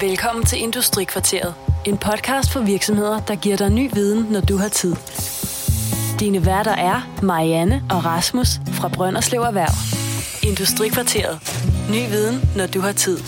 [0.00, 1.54] Velkommen til Industrikvarteret.
[1.86, 4.94] En podcast for virksomheder, der giver dig ny viden, når du har tid.
[6.20, 9.74] Dine værter er Marianne og Rasmus fra Brønderslev Erhverv.
[10.50, 11.38] Industrikvarteret.
[11.90, 13.18] Ny viden, når du har tid.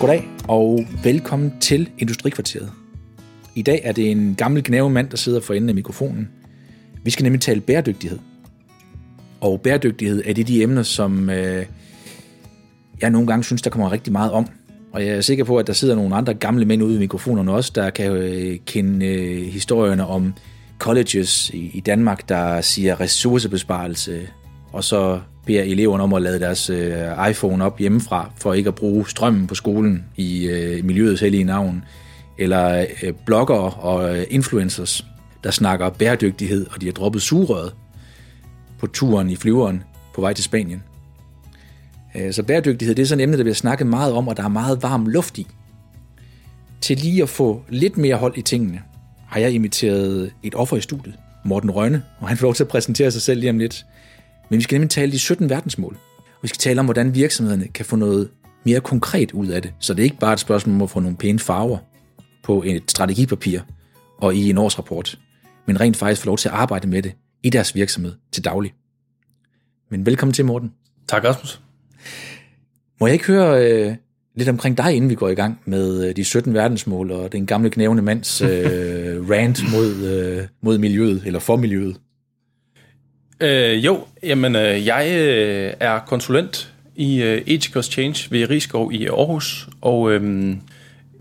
[0.00, 2.72] Goddag og velkommen til Industrikvarteret.
[3.54, 6.28] I dag er det en gammel gnavemand, der sidder for enden af mikrofonen.
[7.04, 8.18] Vi skal nemlig tale bæredygtighed.
[9.40, 11.66] Og bæredygtighed er det de emner, som øh,
[13.00, 14.46] jeg nogle gange synes, der kommer rigtig meget om.
[14.92, 17.52] Og jeg er sikker på, at der sidder nogle andre gamle mænd ude i mikrofonerne
[17.52, 20.34] også, der kan øh, kende øh, historierne om
[20.78, 24.28] colleges i, i Danmark, der siger ressourcebesparelse,
[24.72, 28.74] og så beder eleverne om at lade deres øh, iPhone op hjemmefra, for ikke at
[28.74, 31.84] bruge strømmen på skolen i øh, miljøets hellige navn.
[32.38, 35.06] Eller øh, bloggere og øh, influencers,
[35.44, 37.72] der snakker bæredygtighed, og de har droppet sugerøret
[38.80, 39.82] på turen i flyveren
[40.14, 40.82] på vej til Spanien.
[42.16, 44.42] Øh, så bæredygtighed det er sådan et emne, der bliver snakket meget om, og der
[44.42, 45.46] er meget varm luft i.
[46.80, 48.82] Til lige at få lidt mere hold i tingene,
[49.26, 51.14] har jeg inviteret et offer i studiet,
[51.44, 53.86] Morten Rønne, og han får lov til at præsentere sig selv lige om lidt.
[54.50, 55.96] Men vi skal nemlig tale de 17 verdensmål.
[56.18, 58.30] Og vi skal tale om, hvordan virksomhederne kan få noget
[58.64, 59.72] mere konkret ud af det.
[59.78, 61.78] Så det er ikke bare et spørgsmål om at få nogle pæne farver
[62.42, 63.60] på et strategipapir
[64.18, 65.18] og i en årsrapport,
[65.66, 68.74] men rent faktisk få lov til at arbejde med det i deres virksomhed til daglig.
[69.88, 70.72] Men velkommen til, Morten.
[71.08, 71.60] Tak, Rasmus.
[73.00, 73.94] Må jeg ikke høre øh,
[74.34, 77.46] lidt omkring dig, inden vi går i gang med øh, de 17 verdensmål og den
[77.46, 81.96] gamle knævende mands øh, rant mod, øh, mod miljøet, eller for miljøet?
[83.40, 89.06] Øh, jo, jamen, øh, jeg øh, er konsulent i øh, Ethicos Change ved Rigskov i
[89.06, 90.50] Aarhus, og øh,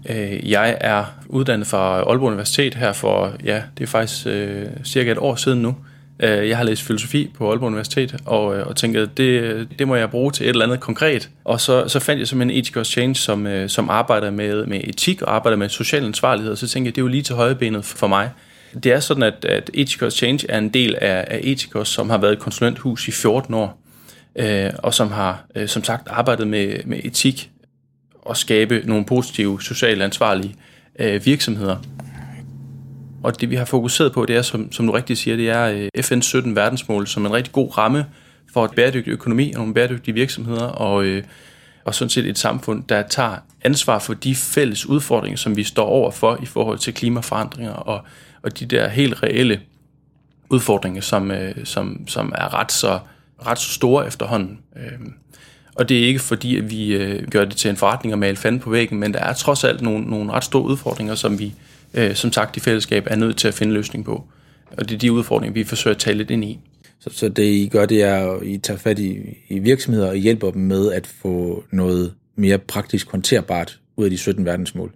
[0.10, 5.12] øh, jeg er uddannet fra Aalborg Universitet her for, ja, det er faktisk øh, cirka
[5.12, 5.76] et år siden nu.
[6.20, 9.88] Øh, Jeg har læst filosofi på Aalborg Universitet, og, øh, og tænkte, at det, det
[9.88, 11.30] må jeg bruge til et eller andet konkret.
[11.44, 15.22] Og så, så fandt jeg simpelthen Ethical Change, som, øh, som arbejder med, med etik
[15.22, 17.86] og arbejder med social ansvarlighed, og så tænkte jeg, det er jo lige til højrebenet
[17.86, 18.30] for mig.
[18.84, 22.18] Det er sådan, at, at Ethicos Change er en del af, af Ethicos, som har
[22.18, 23.82] været et konsulenthus i 14 år,
[24.36, 27.50] øh, og som har øh, som sagt arbejdet med, med etik
[28.22, 30.56] og skabe nogle positive, socialt ansvarlige
[31.00, 31.76] øh, virksomheder.
[33.24, 35.66] Og det vi har fokuseret på, det er, som, som du rigtig siger, det er
[35.66, 38.06] øh, FN's 17 verdensmål som en rigtig god ramme
[38.54, 41.24] for et bæredygtig økonomi og nogle bæredygtige virksomheder, og, øh,
[41.86, 45.86] og sådan set et samfund, der tager ansvar for de fælles udfordringer, som vi står
[45.86, 48.02] over for i forhold til klimaforandringer og,
[48.42, 49.60] og de der helt reelle
[50.50, 53.00] udfordringer, som, øh, som, som er ret så,
[53.46, 54.60] ret så store efterhånden.
[54.76, 55.00] Øh,
[55.76, 58.38] og det er ikke fordi, at vi øh, gør det til en forretning at male
[58.38, 61.54] fanden på væggen, men der er trods alt nogle, nogle ret store udfordringer, som vi
[61.94, 64.24] øh, som sagt i fællesskab er nødt til at finde løsning på.
[64.78, 66.60] Og det er de udfordringer, vi forsøger at tale lidt ind i.
[67.00, 69.18] Så, så det I gør, det er, at I tager fat i,
[69.50, 74.18] i virksomheder og hjælper dem med at få noget mere praktisk håndterbart ud af de
[74.18, 74.92] 17 verdensmål.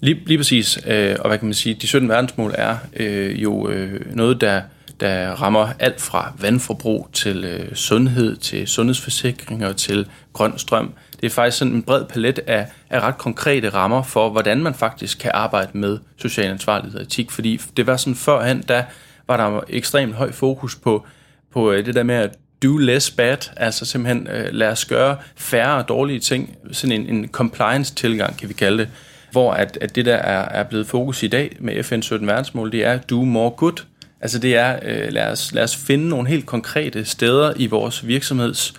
[0.00, 3.68] Lige, lige præcis, øh, og hvad kan man sige, de 17 verdensmål er øh, jo
[3.68, 4.62] øh, noget, der,
[5.02, 10.94] der rammer alt fra vandforbrug til øh, sundhed, til sundhedsforsikringer, til grøn strøm.
[11.20, 14.74] Det er faktisk sådan en bred palet af, af ret konkrete rammer for, hvordan man
[14.74, 18.82] faktisk kan arbejde med social ansvarlighed og etik, fordi det var sådan førhen, der
[19.28, 21.06] var der ekstremt høj fokus på,
[21.52, 25.16] på øh, det der med at do less bad, altså simpelthen øh, lad os gøre
[25.36, 28.88] færre dårlige ting, sådan en, en compliance-tilgang, kan vi kalde det,
[29.32, 32.72] hvor at, at det der er, er blevet fokus i dag med FN 17 verdensmål,
[32.72, 33.91] det er do more good.
[34.22, 38.06] Altså det er, øh, lad, os, lad os finde nogle helt konkrete steder i vores
[38.06, 38.74] virksomheds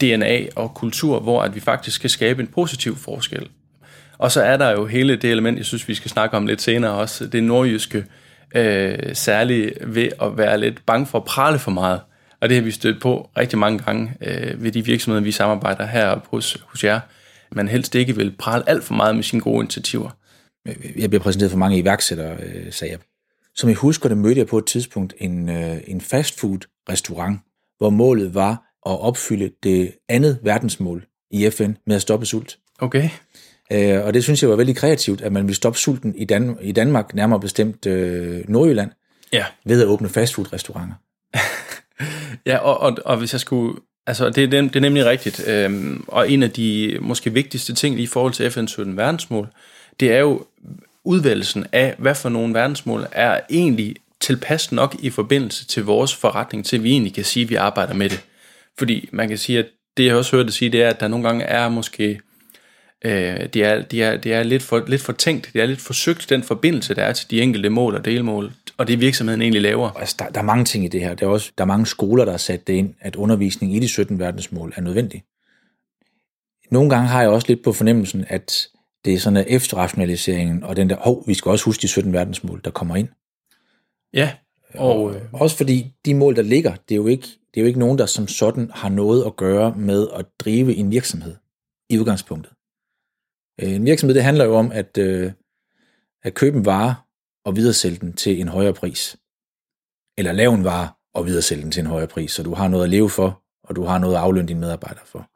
[0.00, 3.48] DNA og kultur, hvor at vi faktisk kan skabe en positiv forskel.
[4.18, 6.62] Og så er der jo hele det element, jeg synes, vi skal snakke om lidt
[6.62, 8.04] senere også, det nordjyske,
[8.54, 12.00] øh, særligt ved at være lidt bange for at prale for meget.
[12.40, 15.86] Og det har vi stødt på rigtig mange gange øh, ved de virksomheder, vi samarbejder
[15.86, 17.00] her hos, hos jer.
[17.52, 20.10] Man helst ikke vil prale alt for meget med sine gode initiativer.
[20.96, 22.98] Jeg bliver præsenteret for mange iværksættere, øh, sagde jeg.
[23.56, 26.58] Som jeg husker, der mødte jeg på et tidspunkt en, øh, en fastfood
[26.88, 27.38] restaurant,
[27.78, 28.50] hvor målet var
[28.86, 32.58] at opfylde det andet verdensmål i FN med at stoppe sult.
[32.78, 33.08] Okay.
[33.72, 36.56] Øh, og det synes jeg var vældig kreativt, at man ville stoppe sulten i, Dan-
[36.62, 38.90] i Danmark, nærmere bestemt øh, Nordjylland,
[39.32, 39.44] Ja.
[39.64, 40.94] ved at åbne fastfood-restauranter.
[42.46, 43.80] Ja, og, og, og hvis jeg skulle...
[44.06, 45.48] Altså, det, er nem- det er nemlig rigtigt.
[45.48, 49.48] Øhm, og en af de måske vigtigste ting i forhold til FN's 17 verdensmål,
[50.00, 50.44] det er jo
[51.04, 56.64] udvalgelsen af, hvad for nogle verdensmål er egentlig tilpas nok i forbindelse til vores forretning,
[56.64, 58.24] til vi egentlig kan sige, at vi arbejder med det.
[58.78, 59.66] Fordi man kan sige, at
[59.96, 62.20] det jeg også hørte dig sige, det er, at der nogle gange er måske
[63.04, 65.80] Øh, det, er, de er, det er lidt for, lidt for tænkt, det er lidt
[65.80, 69.62] forsøgt, den forbindelse, der er til de enkelte mål og delmål, og det virksomheden egentlig
[69.62, 69.90] laver.
[69.90, 71.14] Altså, der, der er mange ting i det her.
[71.14, 73.78] Der er også der er mange skoler, der har sat det ind, at undervisning i
[73.78, 75.22] de 17 verdensmål er nødvendig.
[76.70, 78.66] Nogle gange har jeg også lidt på fornemmelsen, at
[79.04, 82.12] det er sådan, at efterrationaliseringen og den der, hov, vi skal også huske de 17
[82.12, 83.08] verdensmål, der kommer ind.
[84.14, 84.34] Ja,
[84.74, 87.66] og, øh, også fordi de mål, der ligger, det er, jo ikke, det er jo
[87.66, 91.36] ikke nogen, der som sådan har noget at gøre med at drive en virksomhed
[91.90, 92.52] i udgangspunktet.
[93.60, 95.32] Øh, en virksomhed, det handler jo om at, øh,
[96.22, 96.94] at købe en vare
[97.44, 99.16] og videresælge den til en højere pris.
[100.18, 102.84] Eller lave en vare og videresælge den til en højere pris, så du har noget
[102.84, 105.31] at leve for, og du har noget at aflønne dine medarbejdere for.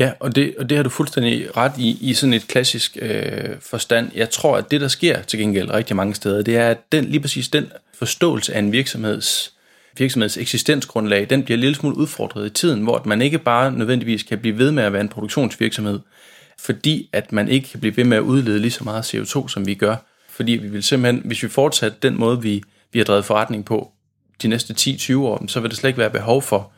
[0.00, 3.56] Ja, og det, og det har du fuldstændig ret i, i sådan et klassisk øh,
[3.60, 4.10] forstand.
[4.14, 7.04] Jeg tror, at det, der sker til gengæld rigtig mange steder, det er, at den,
[7.04, 9.52] lige præcis den forståelse af en virksomheds,
[9.98, 14.22] virksomheds eksistensgrundlag, den bliver en lille smule udfordret i tiden, hvor man ikke bare nødvendigvis
[14.22, 16.00] kan blive ved med at være en produktionsvirksomhed,
[16.58, 19.66] fordi at man ikke kan blive ved med at udlede lige så meget CO2, som
[19.66, 19.96] vi gør.
[20.28, 22.62] Fordi vi vil simpelthen, hvis vi fortsætter den måde, vi,
[22.92, 23.90] vi har drevet forretning på
[24.42, 26.72] de næste 10-20 år, så vil der slet ikke være behov for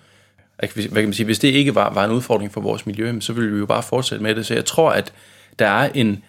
[0.70, 3.32] hvad kan man sige, hvis det ikke var, var en udfordring for vores miljø, så
[3.32, 4.46] ville vi jo bare fortsætte med det.
[4.46, 5.12] Så jeg tror, at
[5.58, 6.24] der er en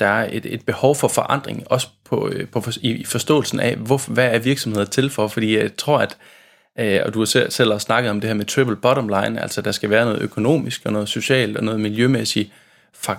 [0.00, 4.12] der er et, et behov for forandring, også på, øh, på, i forståelsen af, hvor,
[4.12, 6.16] hvad er virksomheder til for, fordi jeg tror, at,
[6.78, 9.42] øh, og du har selv, selv også snakket om det her med triple bottom line,
[9.42, 12.52] altså der skal være noget økonomisk og noget socialt og noget miljømæssigt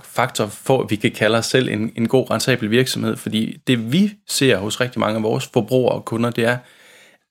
[0.03, 3.91] faktor for, at vi kan kalde os selv en, en god rentabel virksomhed, fordi det
[3.91, 6.57] vi ser hos rigtig mange af vores forbrugere og kunder, det er,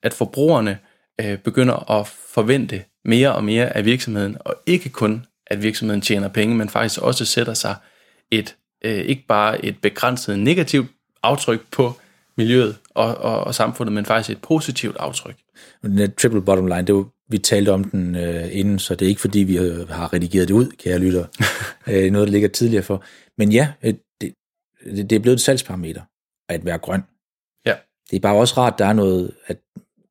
[0.03, 0.90] at forbrugerne øh,
[1.43, 6.55] begynder at forvente mere og mere af virksomheden, og ikke kun, at virksomheden tjener penge,
[6.55, 7.75] men faktisk også sætter sig
[8.31, 10.87] et, øh, ikke bare et begrænset negativt
[11.23, 11.93] aftryk på
[12.37, 15.35] miljøet og, og, og samfundet, men faktisk et positivt aftryk.
[15.81, 19.05] Den der triple bottom line, det var, vi talte om den øh, inden, så det
[19.05, 19.55] er ikke fordi, vi
[19.89, 21.25] har redigeret det ud, kære lytter.
[21.89, 23.03] øh, noget, der ligger tidligere for.
[23.37, 24.33] Men ja, øh, det,
[24.85, 26.01] det er blevet et salgsparameter
[26.49, 27.01] at være grøn.
[27.65, 27.75] Ja.
[28.09, 29.57] Det er bare også rart, der er noget, at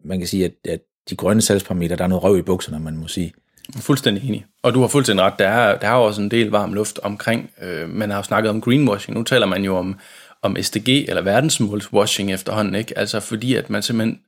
[0.05, 0.81] man kan sige, at, at
[1.11, 3.33] de grønne salgsparametre, der er noget røv i bukserne, man må sige.
[3.77, 4.47] Fuldstændig enig.
[4.63, 5.39] Og du har fuldstændig ret.
[5.39, 7.51] Der er, der er også en del varm luft omkring.
[7.63, 9.17] Øh, man har jo snakket om greenwashing.
[9.17, 9.99] Nu taler man jo om,
[10.43, 12.75] om SDG eller verdensmålswashing efterhånden.
[12.75, 12.99] Ikke?
[12.99, 14.21] Altså fordi, at man simpelthen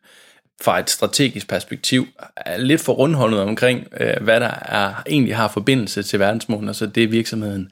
[0.63, 5.49] fra et strategisk perspektiv er lidt for rundhåndet omkring, øh, hvad der er, egentlig har
[5.49, 7.71] forbindelse til verdensmålene, altså det virksomheden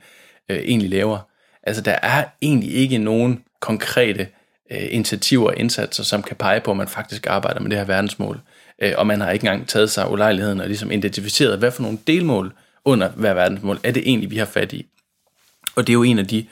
[0.49, 1.19] øh, egentlig laver.
[1.63, 4.29] Altså der er egentlig ikke nogen konkrete
[4.71, 7.85] øh, initiativer og indsatser, som kan pege på, at man faktisk arbejder med det her
[7.85, 8.41] verdensmål
[8.81, 11.99] øh, og man har ikke engang taget sig ulejligheden og ligesom identificeret, hvad for nogle
[12.07, 12.53] delmål
[12.85, 14.87] under hver verdensmål er det egentlig, vi har fat i.
[15.77, 16.47] Og det er jo en af de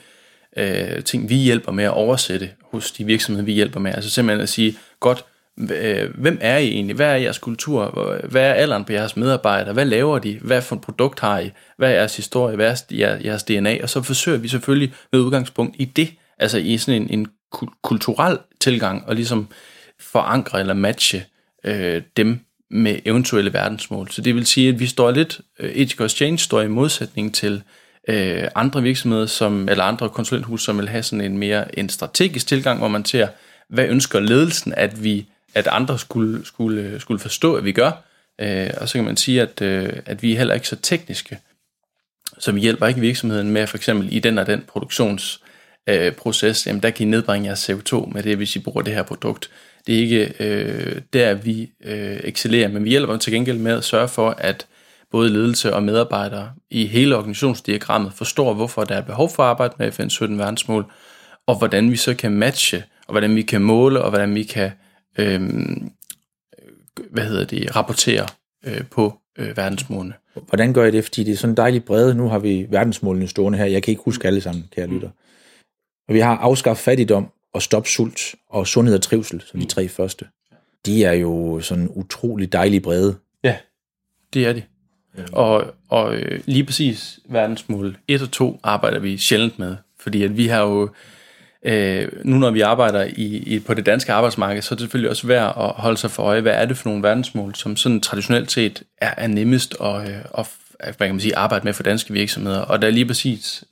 [0.57, 3.93] øh, ting, vi hjælper med at oversætte hos de virksomheder, vi hjælper med.
[3.93, 5.25] Altså simpelthen at sige, godt,
[5.59, 6.95] øh, hvem er I egentlig?
[6.95, 7.85] Hvad er jeres kultur?
[8.29, 9.73] Hvad er alderen på jeres medarbejdere?
[9.73, 10.39] Hvad laver de?
[10.41, 11.51] Hvad for et produkt har I?
[11.77, 12.55] Hvad er jeres historie?
[12.55, 13.77] Hvad er jeres DNA?
[13.83, 17.27] Og så forsøger vi selvfølgelig med udgangspunkt i det, altså i sådan en, en
[17.81, 19.47] kulturel tilgang, og ligesom
[19.99, 21.25] forankre eller matche
[21.63, 22.39] øh, dem
[22.71, 24.11] med eventuelle verdensmål.
[24.11, 27.63] Så det vil sige, at vi står lidt, øh, Ethical Exchange står i modsætning til
[28.07, 32.47] øh, andre virksomheder, som, eller andre konsulenthus, som vil have sådan en mere en strategisk
[32.47, 33.27] tilgang, hvor man ser,
[33.69, 35.25] hvad ønsker ledelsen, at vi
[35.55, 37.91] at andre skulle, skulle, skulle forstå, at vi gør.
[38.41, 41.39] Øh, og så kan man sige, at, øh, at vi er heller ikke så tekniske.
[42.39, 46.83] Så vi hjælper ikke virksomheden med, for eksempel i den og den produktionsproces, øh, jamen
[46.83, 49.49] der kan I nedbringe jeres CO2 med det, hvis I bruger det her produkt.
[49.89, 53.83] Det er ikke øh, der, vi øh, excellerer, men vi hjælper til gengæld med at
[53.83, 54.67] sørge for, at
[55.11, 59.73] både ledelse og medarbejdere i hele organisationsdiagrammet forstår, hvorfor der er behov for at arbejde
[59.79, 60.85] med FN's 17 verdensmål,
[61.47, 64.71] og hvordan vi så kan matche, og hvordan vi kan måle, og hvordan vi kan
[65.17, 65.41] øh,
[67.09, 68.25] hvad hedder det, rapportere
[68.65, 70.13] øh, på øh, verdensmålene.
[70.47, 71.03] Hvordan gør I det?
[71.03, 72.15] Fordi det er sådan dejligt brede.
[72.15, 73.65] Nu har vi verdensmålene stående her.
[73.65, 75.09] Jeg kan ikke huske alle sammen, kære lytter.
[76.07, 79.87] Og vi har afskaffet fattigdom, og stop sult og sundhed og trivsel, som de tre
[79.87, 80.25] første.
[80.85, 83.15] De er jo sådan utrolig dejlige brede.
[83.43, 83.57] Ja,
[84.33, 84.63] det er de.
[85.31, 90.37] Og, og øh, lige præcis verdensmål 1 og 2 arbejder vi sjældent med, fordi at
[90.37, 90.89] vi har jo,
[91.63, 95.09] øh, nu når vi arbejder i, i, på det danske arbejdsmarked, så er det selvfølgelig
[95.09, 98.01] også værd at holde sig for øje, hvad er det for nogle verdensmål, som sådan
[98.01, 101.83] traditionelt set er, er nemmest at, øh, at hvad kan man sige, arbejde med for
[101.83, 102.59] danske virksomheder.
[102.59, 103.63] Og der er lige præcis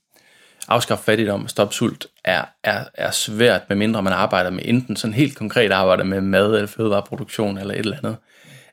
[0.68, 5.14] afskaffe fattigdom og stoppe sult er, er, er svært, medmindre man arbejder med enten sådan
[5.14, 8.18] helt konkret arbejder med mad eller fødevareproduktion eller et eller andet.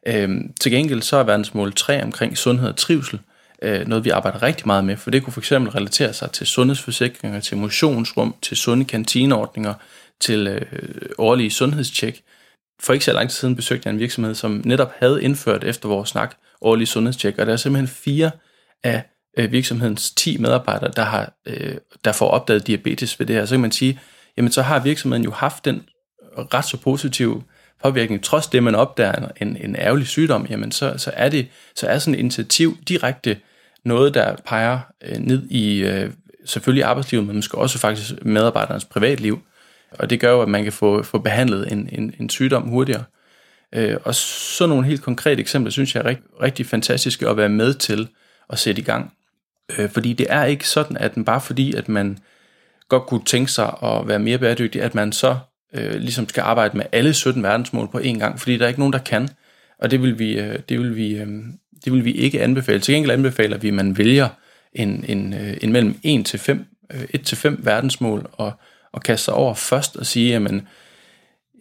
[0.06, 3.20] Øhm, til gengæld så er verdensmål 3 omkring sundhed og trivsel
[3.62, 6.46] øh, noget, vi arbejder rigtig meget med, for det kunne for eksempel relatere sig til
[6.46, 9.74] sundhedsforsikringer, til motionsrum, til sunde kantineordninger,
[10.20, 10.62] til øh,
[11.18, 12.22] årlige sundhedstjek.
[12.80, 15.88] For ikke så lang tid siden besøgte jeg en virksomhed, som netop havde indført efter
[15.88, 18.30] vores snak årlige sundhedstjek, og der er simpelthen fire
[18.82, 19.02] af
[19.36, 21.74] øh, virksomhedens 10 medarbejdere, der, har, øh,
[22.04, 24.00] der får opdaget diabetes ved det her, så kan man sige,
[24.36, 25.82] jamen så har virksomheden jo haft den
[26.36, 27.42] ret så positiv
[27.82, 31.86] påvirkning, trods det, man opdager en, en ærgerlig sygdom, jamen så, så, er det, så
[31.86, 33.36] er sådan et initiativ direkte
[33.84, 36.10] noget, der peger øh, ned i øh,
[36.44, 39.42] selvfølgelig arbejdslivet, men måske også faktisk medarbejdernes privatliv.
[39.90, 43.04] Og det gør jo, at man kan få, få behandlet en, en, en sygdom hurtigere.
[43.74, 47.48] Øh, og sådan nogle helt konkrete eksempler, synes jeg er rigtig, rigtig fantastiske at være
[47.48, 48.08] med til
[48.50, 49.12] at sætte i gang.
[49.78, 52.18] Øh, fordi det er ikke sådan, at bare fordi, at man
[52.88, 55.36] godt kunne tænke sig at være mere bæredygtig, at man så
[55.74, 58.80] øh, ligesom skal arbejde med alle 17 verdensmål på én gang, fordi der er ikke
[58.80, 59.28] nogen, der kan.
[59.78, 61.28] Og det vil vi, øh, det vil vi, øh,
[61.84, 62.80] det vil vi ikke anbefale.
[62.80, 64.28] Til gengæld anbefaler vi, at man vælger
[64.72, 68.52] en, en, øh, en mellem 1 til 5, øh, 1 til 5 verdensmål og,
[68.92, 70.68] og kaste sig over først og sige, jamen,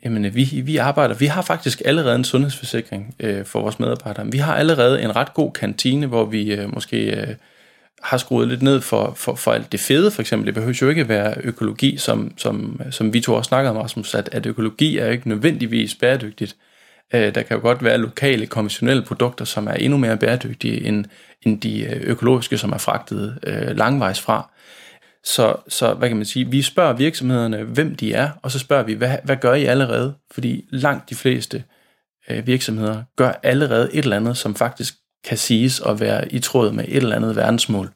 [0.06, 4.32] jamen vi, vi arbejder, vi har faktisk allerede en sundhedsforsikring øh, for vores medarbejdere.
[4.32, 7.36] Vi har allerede en ret god kantine, hvor vi øh, måske øh,
[8.04, 10.46] har skruet lidt ned for, for, for alt det fede, for eksempel.
[10.46, 14.16] Det behøver jo ikke være økologi, som, som, som vi to også snakkede om, Rasmus,
[14.16, 16.56] at, at økologi er ikke nødvendigvis bæredygtigt.
[17.14, 21.06] Øh, der kan jo godt være lokale, konventionelle produkter, som er endnu mere bæredygtige end,
[21.42, 24.52] end de øh, økologiske, som er fragtet øh, langvejs fra.
[25.24, 28.84] Så, så hvad kan man sige, vi spørger virksomhederne, hvem de er, og så spørger
[28.84, 30.14] vi, hvad, hvad gør I allerede?
[30.32, 31.64] Fordi langt de fleste
[32.30, 36.72] øh, virksomheder gør allerede et eller andet, som faktisk kan siges at være i tråd
[36.72, 37.90] med et eller andet verdensmål.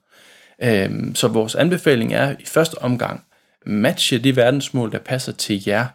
[0.64, 3.24] Øh, så vores anbefaling er i første omgang,
[3.66, 5.86] matche de verdensmål, der passer til jer,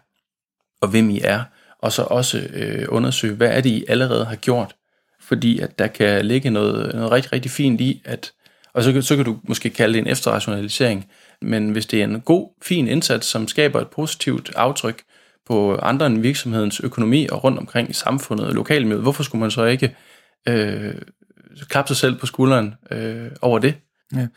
[0.81, 1.43] og hvem I er,
[1.79, 4.75] og så også øh, undersøge, hvad er det, I allerede har gjort.
[5.21, 8.31] Fordi at der kan ligge noget, noget rigtig, rigtig fint i, at,
[8.73, 11.11] og så, så kan du måske kalde det en efterrationalisering,
[11.41, 15.03] men hvis det er en god, fin indsats, som skaber et positivt aftryk
[15.47, 19.51] på andre end virksomhedens økonomi og rundt omkring i samfundet og lokalmiljøet, hvorfor skulle man
[19.51, 19.95] så ikke
[20.47, 20.93] øh,
[21.69, 23.75] klappe sig selv på skulderen øh, over det?
[24.15, 24.27] Ja.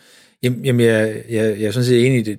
[0.43, 2.39] Jamen, jeg, jeg, jeg er sådan set enig i det.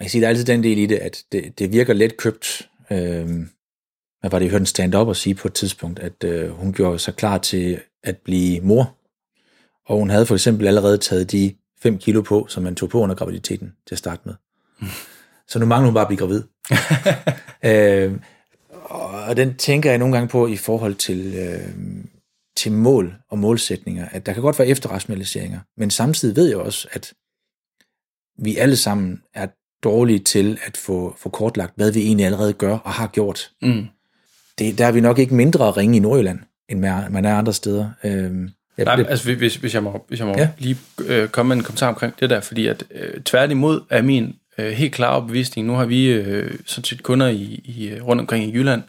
[0.00, 2.16] Man kan sige, der er altid den del i det, at det, det virker let
[2.16, 2.68] købt.
[2.90, 3.26] Øh,
[4.20, 6.72] hvad var det, jeg hørte en stand-up og sige på et tidspunkt, at øh, hun
[6.72, 8.96] gjorde sig klar til at blive mor.
[9.86, 13.00] Og hun havde for eksempel allerede taget de 5 kilo på, som man tog på
[13.00, 14.34] under graviditeten til at starte med.
[14.80, 14.86] Mm.
[15.48, 16.42] Så nu mangler hun bare at blive gravid.
[17.70, 18.12] øh,
[19.26, 22.04] og den tænker jeg nogle gange på i forhold til, øh,
[22.56, 26.88] til mål og målsætninger, at der kan godt være efterrationaliseringer, men samtidig ved jeg også,
[26.92, 27.12] at
[28.38, 29.46] vi alle sammen er
[29.84, 33.50] dårlige til at få, få kortlagt, hvad vi egentlig allerede gør og har gjort.
[33.62, 33.86] Mm
[34.58, 37.90] det, der er vi nok ikke mindre ringe i Nordjylland, end man er andre steder.
[38.04, 40.48] Øhm, ja, Nej, det, altså hvis, hvis jeg må, hvis jeg må ja.
[40.58, 44.34] lige øh, komme med en kommentar omkring det der, fordi at øh, tværtimod er min
[44.58, 48.20] øh, helt klare opbevisning, nu har vi øh, sådan set kunder i, i, øh, rundt
[48.20, 48.82] omkring i Jylland,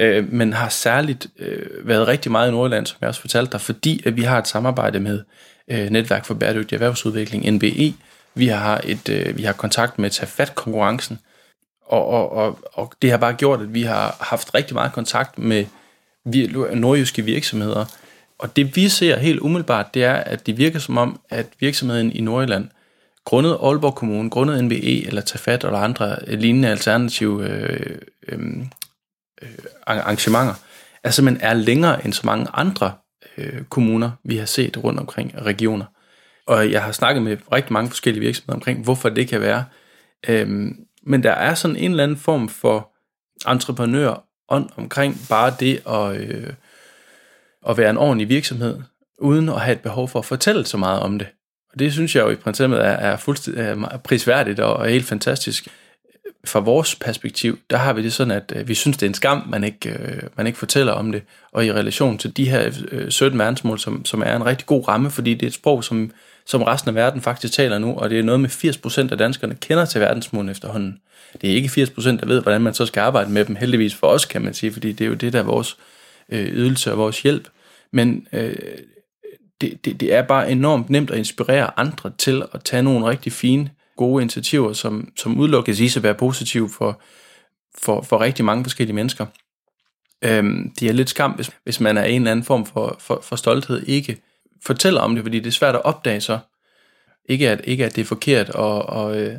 [0.00, 3.60] øh, men har særligt øh, været rigtig meget i Nordjylland, som jeg også fortalte dig,
[3.60, 5.22] fordi at vi har et samarbejde med
[5.68, 7.94] øh, Netværk for Bæredygtig Erhvervsudvikling, NBE.
[8.34, 11.18] Vi har, et, øh, vi har kontakt med Tafat-konkurrencen,
[11.86, 15.38] og, og, og, og det har bare gjort, at vi har haft rigtig meget kontakt
[15.38, 15.64] med
[16.74, 17.84] nordjyske virksomheder.
[18.38, 22.12] Og det vi ser helt umiddelbart, det er, at det virker som om, at virksomheden
[22.12, 22.68] i Nordjylland,
[23.24, 28.38] grundet Aalborg Kommune, grundet NBE eller Tafat eller andre lignende alternative øh, øh,
[29.42, 29.48] øh,
[29.86, 30.54] arrangementer,
[31.04, 32.92] er simpelthen er længere end så mange andre
[33.38, 35.84] øh, kommuner, vi har set rundt omkring regioner.
[36.46, 39.64] Og jeg har snakket med rigtig mange forskellige virksomheder omkring, hvorfor det kan være.
[40.28, 42.90] Øhm, men der er sådan en eller anden form for
[43.50, 46.52] entreprenør ånd omkring bare det at, øh,
[47.68, 48.80] at være en ordentlig virksomhed,
[49.18, 51.28] uden at have et behov for at fortælle så meget om det.
[51.72, 55.06] Og det synes jeg jo i princippet er, er fuldstændig er prisværdigt og og helt
[55.06, 55.68] fantastisk.
[56.44, 59.14] Fra vores perspektiv, der har vi det sådan, at øh, vi synes, det er en
[59.14, 61.22] skam, man ikke, øh, man ikke fortæller om det.
[61.52, 64.88] Og i relation til de her øh, 17 verdensmål, som, som er en rigtig god
[64.88, 66.12] ramme, fordi det er et sprog, som
[66.50, 69.54] som resten af verden faktisk taler nu, og det er noget med 80% af danskerne
[69.54, 71.00] kender til verdensmålene efterhånden.
[71.40, 74.06] Det er ikke 80%, der ved, hvordan man så skal arbejde med dem, heldigvis for
[74.06, 75.76] os, kan man sige, fordi det er jo det, der er vores
[76.28, 77.48] øh, ydelse og vores hjælp.
[77.92, 78.56] Men øh,
[79.60, 83.32] det, det, det er bare enormt nemt at inspirere andre til at tage nogle rigtig
[83.32, 83.70] fine,
[84.00, 87.00] gode initiativer, som, som udelukkes i at være positive for,
[87.78, 89.26] for, for rigtig mange forskellige mennesker.
[90.24, 93.20] Øhm, det er lidt skam, hvis, hvis man er en eller anden form for, for,
[93.22, 94.16] for stolthed ikke
[94.66, 96.38] fortæller om det, fordi det er svært at opdage så.
[97.28, 99.34] Ikke at, ikke at det er forkert og, og øh,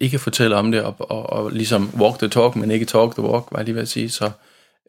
[0.00, 3.22] ikke fortælle om det og, og, og ligesom walk the talk, men ikke talk the
[3.22, 4.10] walk, var jeg lige ved at sige.
[4.10, 4.30] Så,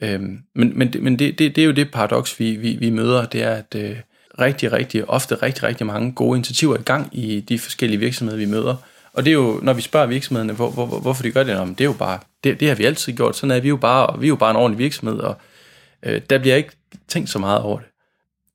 [0.01, 3.25] øhm, men men, men det, det, det er jo det paradoks, vi, vi, vi møder,
[3.25, 3.97] det er, at øh,
[4.39, 8.45] rigtig, rigtig, ofte rigtig, rigtig mange gode initiativer i gang i de forskellige virksomheder, vi
[8.45, 8.75] møder.
[9.15, 11.81] Og det er jo, når vi spørger virksomhederne, hvor, hvor, hvorfor de gør det, det
[11.81, 14.25] er jo bare, det, det har vi altid gjort, sådan er vi jo bare, vi
[14.25, 15.37] er jo bare en ordentlig virksomhed, og
[16.03, 16.71] øh, der bliver ikke
[17.07, 17.87] tænkt så meget over det.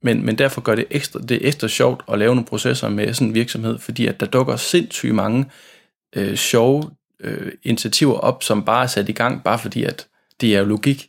[0.02, 3.14] Men, men derfor gør det ekstra, det er ekstra sjovt at lave nogle processer med
[3.14, 5.50] sådan en virksomhed, fordi at der dukker sindssygt mange
[6.16, 6.90] øh, sjove
[7.20, 10.06] øh, initiativer op, som bare er sat i gang, bare fordi at
[10.40, 11.08] det er logik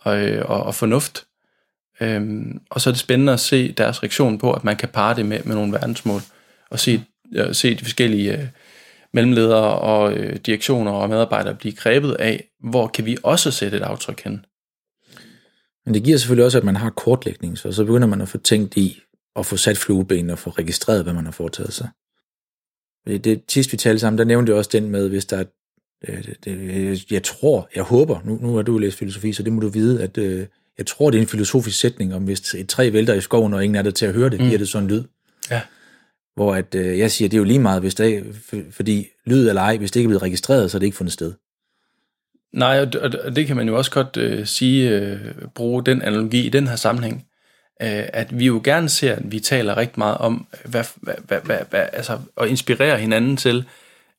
[0.00, 1.24] og, øh, og, og fornuft.
[2.00, 5.16] Øhm, og så er det spændende at se deres reaktion på, at man kan parre
[5.16, 6.20] det med, med nogle verdensmål,
[6.70, 8.46] og se, øh, se de forskellige øh,
[9.14, 13.82] mellemledere og øh, direktioner og medarbejdere blive grebet af, hvor kan vi også sætte et
[13.82, 14.44] aftryk hen.
[15.84, 18.38] Men det giver selvfølgelig også, at man har kortlægning, så så begynder man at få
[18.38, 19.00] tænkt i
[19.36, 21.88] at få sat flueben og få registreret, hvad man har foretaget sig.
[23.06, 25.44] Det, det sidst vi talte sammen, der nævnte jeg også den med, hvis der er,
[26.06, 29.60] det, det, jeg tror, jeg håber, nu, nu har du læst filosofi, så det må
[29.60, 30.46] du vide, at øh,
[30.78, 33.64] jeg tror, det er en filosofisk sætning, om hvis et træ vælter i skoven, og
[33.64, 34.46] ingen er der til at høre det, mm.
[34.46, 35.04] giver det sådan en lyd.
[35.50, 35.60] Ja.
[36.34, 38.22] Hvor at, øh, jeg siger, det er jo lige meget, hvis det er,
[38.70, 41.12] fordi lyd eller ej, hvis det ikke er blevet registreret, så er det ikke fundet
[41.12, 41.32] sted.
[42.52, 45.18] Nej, og det, det kan man jo også godt øh, sige, øh,
[45.54, 47.26] bruge den analogi i den her sammenhæng,
[47.82, 51.40] øh, at vi jo gerne ser, at vi taler rigtig meget om, hvad, hvad, hvad,
[51.44, 53.64] hvad, hvad, altså, at inspirere hinanden til,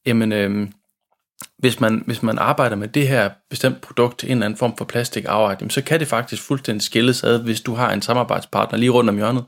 [0.06, 0.68] jamen, øh,
[1.58, 4.86] hvis man, hvis man arbejder med det her bestemt produkt, en eller anden form for
[4.86, 9.10] plastikafretning, så kan det faktisk fuldstændig skilles ad, hvis du har en samarbejdspartner lige rundt
[9.10, 9.44] om hjørnet,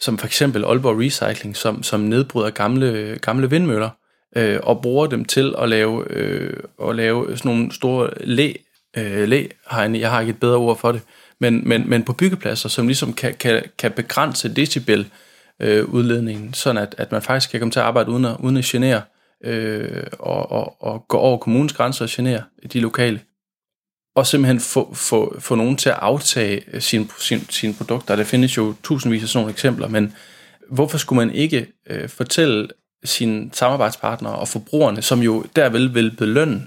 [0.00, 3.90] som for eksempel Aalborg Recycling, som, som nedbryder gamle, gamle vindmøller,
[4.36, 6.56] øh, og bruger dem til at lave, øh,
[6.88, 8.52] at lave sådan nogle store læ,
[8.96, 9.46] øh, læ.
[9.72, 11.02] Jeg har ikke et bedre ord for det,
[11.40, 15.06] men, men, men på byggepladser, som ligesom kan, kan, kan begrænse decibel
[15.60, 18.56] øh, udledningen, sådan at, at man faktisk kan komme til at arbejde uden at, uden
[18.56, 19.02] at genere
[19.44, 22.42] øh, og, og, og gå over kommunens grænser og genere
[22.72, 23.20] de lokale.
[24.20, 28.16] Og simpelthen få, få, få nogen til at aftage sine, sin, sine produkter.
[28.16, 30.14] Der findes jo tusindvis af sådan nogle eksempler, men
[30.70, 32.68] hvorfor skulle man ikke øh, fortælle
[33.04, 36.66] sine samarbejdspartnere og forbrugerne, som jo derved vil belønne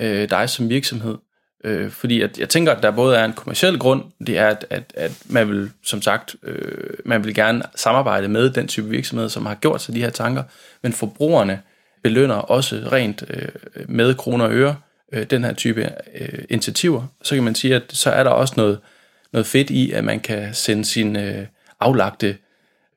[0.00, 1.16] øh, dig som virksomhed.
[1.64, 4.66] Øh, fordi at jeg tænker, at der både er en kommersiel grund, det er, at,
[4.70, 9.28] at, at man vil, som sagt, øh, man vil gerne samarbejde med den type virksomhed,
[9.28, 10.42] som har gjort sig de her tanker,
[10.82, 11.60] men forbrugerne
[12.02, 13.48] belønner også rent øh,
[13.88, 17.06] med kroner og øre øh, Øh, den her type øh, initiativer.
[17.22, 18.78] Så kan man sige, at så er der også noget,
[19.32, 21.46] noget fedt i, at man kan sende sine øh,
[21.80, 22.36] aflagte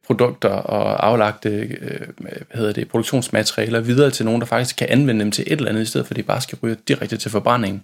[0.05, 5.24] produkter og aflagte øh, hvad hedder det, produktionsmaterialer videre til nogen, der faktisk kan anvende
[5.24, 7.31] dem til et eller andet, i stedet for at de bare skal ryge direkte til
[7.31, 7.83] forbrændingen.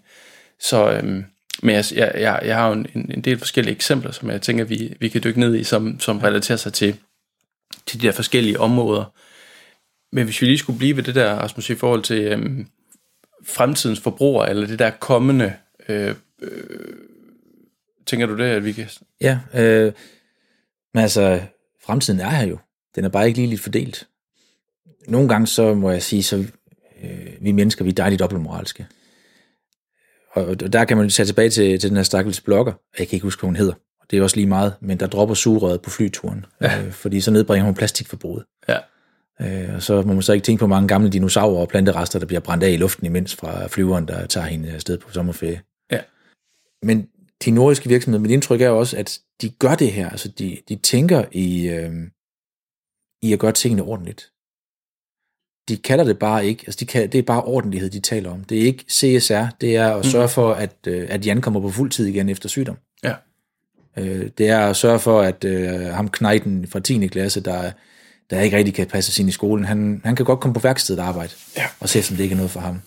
[0.60, 1.24] Så øh,
[1.62, 4.94] men jeg, jeg, jeg har jo en, en del forskellige eksempler, som jeg tænker, vi,
[5.00, 6.96] vi kan dykke ned i, som, som relaterer sig til,
[7.86, 9.14] til de der forskellige områder.
[10.12, 12.68] Men hvis vi lige skulle blive ved det der, Rasmus, i forhold til øhm,
[13.46, 15.54] fremtidens forbrugere, eller det der kommende,
[15.90, 16.64] øh, øh,
[18.06, 18.90] tænker du det, at vi kan...
[19.22, 19.94] Ja, øh,
[20.94, 21.42] men altså,
[21.86, 22.58] fremtiden er her jo.
[22.96, 24.08] Den er bare ikke lige lidt fordelt.
[25.08, 26.46] Nogle gange så må jeg sige, så
[27.04, 28.88] øh, vi mennesker, vi er dejligt dobbeltmoralske.
[30.32, 32.74] Og der kan man tage tilbage til, til den her stakkels blogger.
[33.00, 33.74] Jeg kan ikke huske, hvad hun hedder.
[34.12, 36.46] Det er også lige meget, men der dropper sugerøret på flyturen.
[36.62, 36.82] Ja.
[36.86, 38.46] Øh, fordi så nedbringer hun plastikforbruget.
[38.70, 38.78] Ja.
[39.42, 42.26] Øh, og så må man så ikke tænke på mange gamle dinosaurer og planterester, der
[42.26, 45.62] bliver brændt af i luften imens fra flyveren, der tager hende afsted på sommerferie.
[45.92, 46.00] Ja.
[46.84, 47.08] Men
[47.46, 50.10] de nordiske virksomheder, mit indtryk er også, at de gør det her.
[50.10, 51.92] Altså de, de tænker i, øh,
[53.22, 54.32] i at gøre tingene ordentligt.
[55.70, 58.44] De kalder det bare ikke, altså de kan, det er bare ordentlighed, de taler om.
[58.44, 61.70] Det er ikke CSR, det er at sørge for, at, øh, at Jan kommer på
[61.70, 62.78] fuld tid igen efter sygdom.
[63.04, 63.14] Ja.
[63.98, 67.08] Øh, det er at sørge for, at øh, ham knejten fra 10.
[67.08, 67.72] klasse, der,
[68.30, 71.02] der ikke rigtig kan passe ind i skolen, han, han kan godt komme på værkstedet
[71.02, 71.68] og arbejde, ja.
[71.80, 72.82] og se, om det ikke er noget for ham.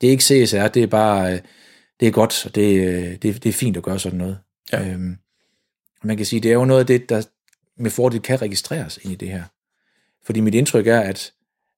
[0.00, 1.40] Det er ikke CSR, det er bare, øh,
[2.00, 4.38] det er godt, og det, øh, det, det er fint at gøre sådan noget.
[4.72, 4.88] Ja.
[4.88, 5.16] Øhm,
[6.04, 7.22] man kan sige, det er jo noget af det, der
[7.76, 9.42] med fordel kan registreres ind i det her.
[10.24, 11.32] Fordi mit indtryk er, at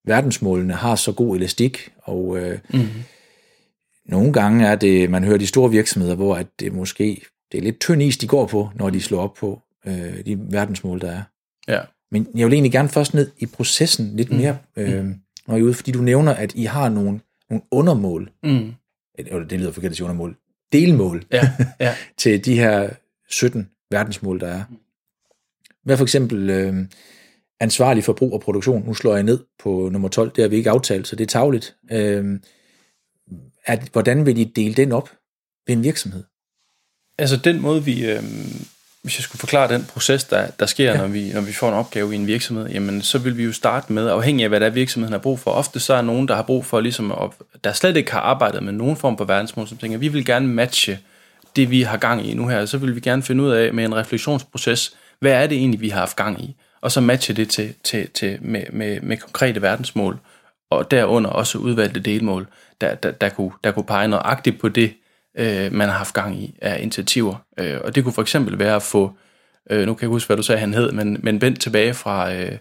[0.04, 3.02] verdensmålene har så god elastik, og øh, mm-hmm.
[4.04, 7.62] nogle gange er det, man hører de store virksomheder, hvor at det måske, det er
[7.62, 11.11] lidt tynd is, de går på, når de slår op på øh, de verdensmål, der
[11.11, 11.22] er.
[11.68, 11.81] Ja.
[12.11, 14.37] Men jeg vil egentlig gerne først ned i processen lidt mm.
[14.37, 15.07] mere, øh,
[15.47, 18.73] når I er ude, fordi du nævner, at I har nogle, nogle undermål, Mm.
[19.14, 20.37] eller det lyder forkert at sige undermål,
[20.73, 21.94] delmål Ja, ja.
[22.16, 22.90] til de her
[23.29, 24.64] 17 verdensmål, der er.
[25.85, 26.75] Hvad for eksempel øh,
[27.61, 28.87] ansvarlig forbrug og produktion?
[28.87, 31.29] Nu slår jeg ned på nummer 12, det har vi ikke aftalt, så det er
[31.29, 31.77] tavligt.
[31.92, 32.40] Øh,
[33.64, 35.11] at, hvordan vil I dele den op
[35.66, 36.25] ved en virksomhed?
[37.18, 38.23] Altså den måde, vi, øh,
[39.09, 40.97] hvis jeg skulle forklare den proces, der, der sker, ja.
[40.97, 43.53] Når, vi, når vi får en opgave i en virksomhed, jamen så vil vi jo
[43.53, 45.51] starte med, afhængig af hvad der er, virksomheden har brug for.
[45.51, 47.31] Ofte så er nogen, der har brug for, ligesom at,
[47.64, 50.49] der slet ikke har arbejdet med nogen form for verdensmål, som tænker, vi vil gerne
[50.49, 50.99] matche
[51.57, 52.66] det, vi har gang i nu her.
[52.66, 55.88] Så vil vi gerne finde ud af med en refleksionsproces, hvad er det egentlig, vi
[55.88, 56.57] har haft gang i?
[56.81, 60.18] Og så matche det til, til, til med, med, med konkrete verdensmål,
[60.71, 62.47] og derunder også udvalgte delmål,
[62.81, 64.94] der, der, der, kunne, der kunne pege nøjagtigt på det,
[65.38, 67.35] øh, man har haft gang i af initiativer.
[67.59, 69.12] Øh, og det kunne for eksempel være at få,
[69.70, 72.35] øh, nu kan jeg huske, hvad du sagde, han hed, men, men vendt tilbage fra,
[72.35, 72.53] øh,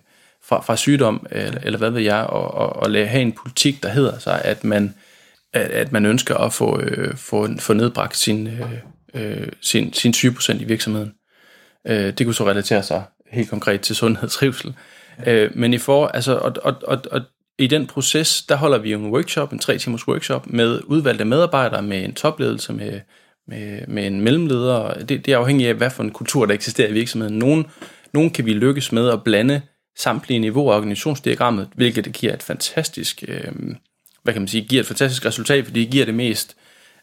[0.44, 3.90] fra, fra sygdom, eller, eller hvad ved jeg, og, og, og have en politik, der
[3.90, 4.94] hedder sig, at man
[5.54, 8.72] at, at man ønsker at få, øh, få, få nedbragt sin, øh,
[9.13, 11.13] øh sin, sin sygeprocent i virksomheden.
[11.88, 14.74] Øh, det kunne så relatere sig helt konkret til sundhed og trivsel.
[15.26, 15.34] Ja.
[15.34, 17.22] Øh, men i for, altså, og, og, og, og
[17.60, 21.26] i den proces, der holder vi jo en workshop, en tre timers workshop, med udvalgte
[21.26, 23.00] medarbejdere, med en topledelse, med,
[23.48, 24.93] med, med en mellemleder.
[24.93, 27.39] Det, det er afhængigt af, hvad for en kultur, der eksisterer i virksomheden.
[27.39, 27.65] Nogen,
[28.13, 29.62] nogen kan vi lykkes med at blande
[29.98, 33.52] samtlige niveauer af organisationsdiagrammet, hvilket det giver et fantastisk, øh,
[34.24, 36.56] hvad kan man sige, giver et fantastisk resultat, fordi det giver det mest,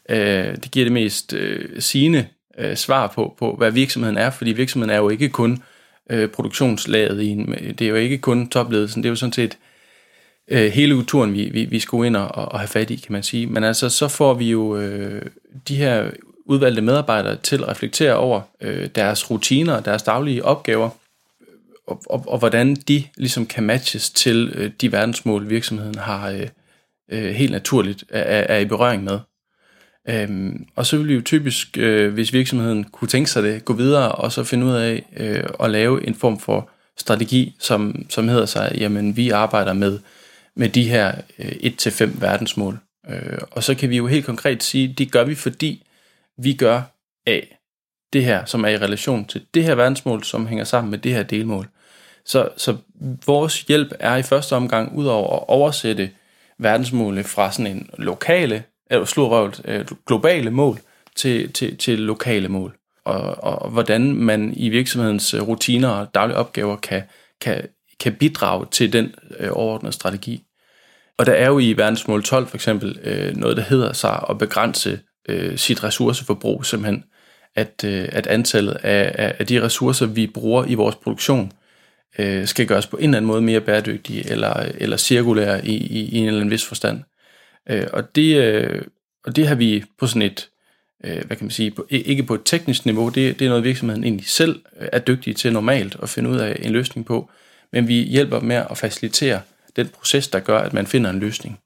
[0.09, 4.51] øh, det giver det mest øh, sigende øh, svar på, på, hvad virksomheden er, fordi
[4.51, 5.63] virksomheden er jo ikke kun
[6.11, 9.57] øh, produktionslaget i en, det er jo ikke kun topledelsen, det er jo sådan set
[10.47, 13.23] øh, hele turen, vi, vi, vi skulle ind og, og have fat i, kan man
[13.23, 13.47] sige.
[13.47, 15.21] Men altså, så får vi jo øh,
[15.67, 16.09] de her
[16.45, 20.89] udvalgte medarbejdere til at reflektere over øh, deres rutiner, deres daglige opgaver,
[21.87, 26.47] og, og, og hvordan de ligesom kan matches til øh, de verdensmål, virksomheden har øh,
[27.11, 29.19] øh, helt naturligt er, er i berøring med.
[30.09, 33.73] Øhm, og så vil vi jo typisk, øh, hvis virksomheden kunne tænke sig det, gå
[33.73, 38.27] videre og så finde ud af øh, at lave en form for strategi, som, som
[38.27, 39.99] hedder sig, jamen vi arbejder med,
[40.55, 42.79] med de her øh, 1-5 verdensmål.
[43.09, 45.87] Øh, og så kan vi jo helt konkret sige, det gør vi, fordi
[46.37, 46.81] vi gør
[47.27, 47.39] A,
[48.13, 51.13] det her, som er i relation til det her verdensmål, som hænger sammen med det
[51.13, 51.67] her delmål.
[52.25, 52.77] Så, så
[53.25, 56.09] vores hjælp er i første omgang, udover at oversætte
[56.57, 60.79] verdensmålene fra sådan en lokale øh, eller slurrøvlt, øh, globale mål
[61.15, 62.75] til, til, til lokale mål.
[63.05, 67.03] Og, og, og hvordan man i virksomhedens øh, rutiner og daglige opgaver kan,
[67.41, 67.67] kan,
[67.99, 70.44] kan bidrage til den øh, overordnede strategi.
[71.17, 74.37] Og der er jo i verdensmål 12 for eksempel øh, noget, der hedder sig at
[74.37, 74.99] begrænse
[75.29, 77.03] øh, sit ressourceforbrug, simpelthen
[77.55, 81.51] at, øh, at antallet af, af de ressourcer, vi bruger i vores produktion,
[82.19, 86.05] øh, skal gøres på en eller anden måde mere bæredygtige eller, eller cirkulære i, i,
[86.05, 87.03] i en eller anden vis forstand.
[87.69, 88.81] Øh, og, det, øh,
[89.25, 90.49] og det har vi på sådan et,
[91.03, 93.63] øh, hvad kan man sige, på, ikke på et teknisk niveau, det, det er noget
[93.63, 97.29] virksomheden egentlig selv er dygtig til normalt at finde ud af en løsning på,
[97.73, 99.41] men vi hjælper med at facilitere
[99.75, 101.59] den proces, der gør, at man finder en løsning.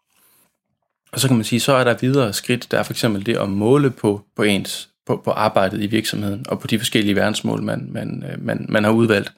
[1.11, 3.37] Og så kan man sige, så er der videre skridt, der er for eksempel det
[3.37, 7.63] at måle på, på ens på, på arbejdet i virksomheden og på de forskellige verdensmål,
[7.63, 9.31] man, man, øh, man, man har udvalgt.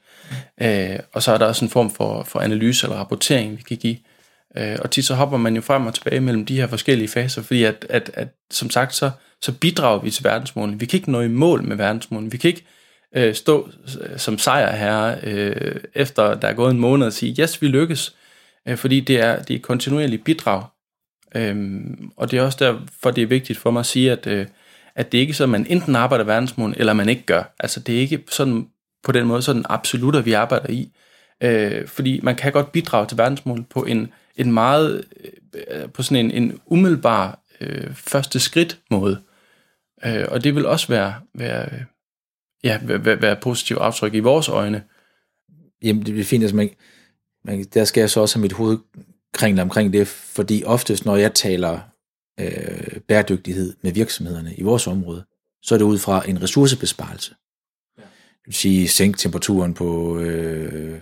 [0.61, 3.77] Øh, og så er der også en form for, for analyse eller rapportering, vi kan
[3.77, 3.97] give,
[4.57, 7.41] Øh, og tit så hopper man jo frem og tilbage mellem de her forskellige faser,
[7.41, 10.79] fordi at, at, at som sagt, så, så bidrager vi til verdensmålene.
[10.79, 12.31] Vi kan ikke nå i mål med verdensmålene.
[12.31, 12.65] Vi kan ikke
[13.15, 13.69] øh, stå
[14.01, 18.15] øh, som sejrherre, øh, efter der er gået en måned og sige, yes, vi lykkes,
[18.67, 20.63] øh, fordi det er, det er kontinuerligt bidrag.
[21.35, 24.47] Øhm, og det er også derfor, det er vigtigt for mig at sige, at, øh,
[24.95, 27.55] at det ikke er så, at man enten arbejder verdensmålen, eller man ikke gør.
[27.59, 28.67] Altså det er ikke sådan
[29.03, 30.91] på den måde sådan absolut, at vi arbejder i.
[31.43, 35.05] Øh, fordi man kan godt bidrage til verdensmål på en en meget,
[35.53, 39.21] øh, på sådan en, en umiddelbar øh, første skridt måde.
[40.05, 41.69] Øh, og det vil også være, være,
[42.63, 44.83] ja, være, være positivt aftryk i vores øjne.
[45.83, 46.69] Jamen, det er fint, altså man,
[47.45, 48.77] man, der skal jeg så også have mit hoved
[49.33, 51.79] kringle omkring det, fordi oftest, når jeg taler
[52.39, 55.25] øh, bæredygtighed med virksomhederne i vores område,
[55.63, 57.35] så er det ud fra en ressourcebesparelse.
[57.97, 58.03] Ja.
[58.03, 61.01] Det vil sige, sænke temperaturen på øh,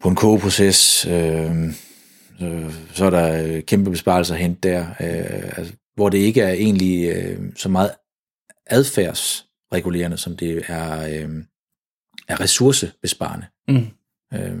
[0.00, 1.64] på en kogeproces, øh,
[2.42, 7.16] øh, så er der kæmpe besparelser hent der, øh, altså, hvor det ikke er egentlig
[7.16, 7.90] øh, så meget
[8.66, 11.44] adfærdsregulerende, som det er, øh,
[12.28, 13.46] er ressourcebesparende.
[13.68, 13.86] Mm.
[14.34, 14.58] Øh,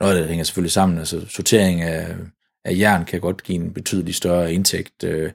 [0.00, 2.16] noget af det hænger selvfølgelig sammen, altså sortering af,
[2.64, 5.04] af jern kan godt give en betydelig større indtægt.
[5.04, 5.32] Øh,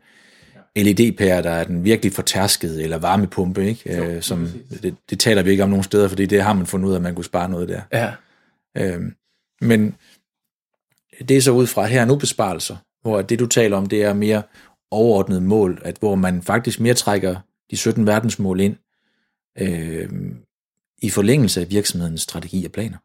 [0.76, 3.96] LED-pærer, der er den virkelig fortærskede, eller varmepumpe, ikke?
[3.96, 4.48] Jo, øh, som,
[4.84, 6.98] det, det taler vi ikke om nogen steder, fordi det har man fundet ud af,
[6.98, 7.82] at man kunne spare noget der.
[7.94, 8.14] Ja.
[8.78, 9.02] Øh,
[9.62, 9.96] men
[11.28, 14.14] det er så ud fra her nu besparelser, hvor det du taler om, det er
[14.14, 14.44] mere
[14.92, 17.36] overordnet mål, at hvor man faktisk mere trækker
[17.72, 18.76] de 17 verdensmål ind
[19.60, 20.10] øh,
[21.02, 22.98] i forlængelse af virksomhedens strategi og planer.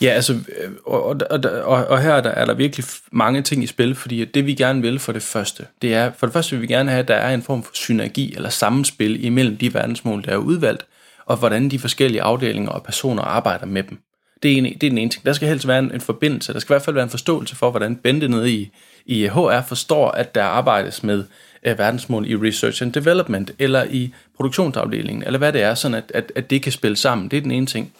[0.00, 3.64] Ja, altså, øh, og, og, og, og her er der, er der virkelig mange ting
[3.64, 6.56] i spil, fordi det vi gerne vil for det første, det er, for det første
[6.56, 9.74] vil vi gerne have, at der er en form for synergi eller sammenspil imellem de
[9.74, 10.86] verdensmål, der er udvalgt,
[11.26, 13.98] og hvordan de forskellige afdelinger og personer arbejder med dem.
[14.42, 15.24] Det er, en, det er den ene ting.
[15.24, 16.52] Der skal helst være en, en forbindelse.
[16.52, 18.70] Der skal i hvert fald være en forståelse for, hvordan Bente nede i,
[19.06, 21.24] i HR forstår, at der arbejdes med
[21.66, 26.12] uh, verdensmål i research and development, eller i produktionsafdelingen, eller hvad det er, sådan at,
[26.14, 27.28] at, at det kan spille sammen.
[27.28, 27.92] Det er den ene ting.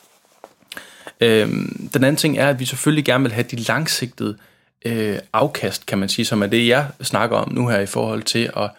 [1.21, 4.37] Øhm, den anden ting er, at vi selvfølgelig gerne vil have de langsigtede
[4.85, 8.23] øh, afkast, kan man sige, som er det, jeg snakker om nu her i forhold
[8.23, 8.71] til at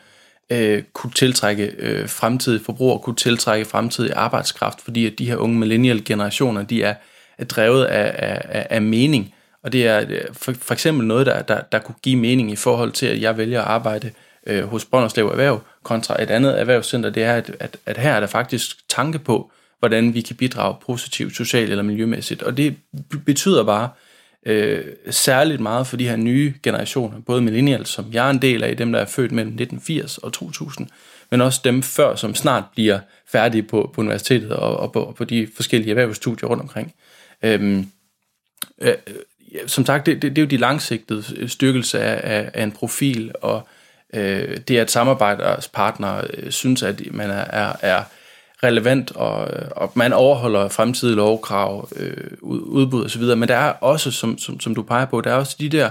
[0.58, 5.60] øh, kunne tiltrække øh, fremtidige forbrugere, kunne tiltrække fremtidig arbejdskraft, fordi at de her unge
[5.60, 6.93] millennial generationer, de er
[7.41, 8.15] er drevet af,
[8.49, 11.95] af, af mening, Og det er øh, for, for eksempel noget, der, der, der kunne
[12.04, 14.12] give mening i forhold til, at jeg vælger at arbejde
[14.47, 18.19] øh, hos Brønderslev Erhverv kontra et andet erhvervscenter, det er, at, at, at her er
[18.19, 19.51] der faktisk tanke på,
[19.82, 22.44] hvordan vi kan bidrage positivt, socialt eller miljømæssigt.
[22.44, 22.76] Og det
[23.26, 23.89] betyder bare
[24.46, 28.63] øh, særligt meget for de her nye generationer, både millennials, som jeg er en del
[28.63, 30.88] af, dem der er født mellem 1980 og 2000,
[31.32, 35.24] men også dem før, som snart bliver færdige på, på universitetet og, og på, på
[35.24, 36.94] de forskellige erhvervsstudier rundt omkring.
[37.44, 37.91] Øhm,
[38.82, 38.94] øh,
[39.67, 42.72] som sagt, det, det, det er jo de langsigtede øh, styrkelse af, af, af en
[42.72, 43.67] profil, og
[44.13, 48.04] øh, det at samarbejdspartnere øh, synes, at man er, er, er
[48.63, 54.38] relevant, og, og man overholder fremtidige lovkrav, øh, udbud osv., men der er også, som,
[54.38, 55.89] som, som du peger på, der er også de der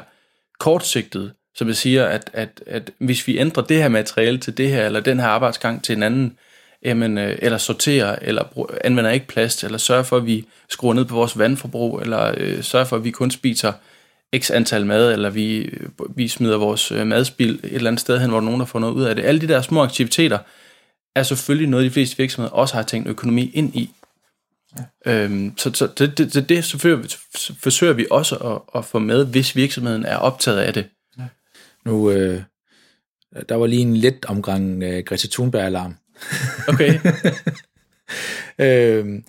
[0.58, 4.68] kortsigtede, som jeg siger, at, at, at hvis vi ændrer det her materiale til det
[4.70, 6.38] her, eller den her arbejdsgang til en anden,
[6.84, 11.04] jamen, øh, eller sorterer, eller anvender ikke plast, eller sørger for, at vi skruer ned
[11.04, 13.72] på vores vandforbrug, eller øh, sørger for, at vi kun spiser
[14.38, 18.18] x antal mad, eller vi, øh, vi smider vores øh, madspil et eller andet sted
[18.18, 19.24] hen, hvor nogen har fået noget ud af det.
[19.24, 20.38] Alle de der små aktiviteter
[21.20, 23.90] er selvfølgelig noget, de fleste virksomheder også har tænkt økonomi ind i.
[25.06, 25.24] Ja.
[25.24, 26.64] Øhm, så så det, det, det, det
[27.62, 30.86] forsøger, vi også at, at få med, hvis virksomheden er optaget af det.
[31.18, 31.24] Ja.
[31.84, 32.42] Nu, øh,
[33.48, 35.96] der var lige en let omgang øh, Greta Thunberg-alarm.
[36.68, 37.00] Okay.
[38.98, 39.24] øhm,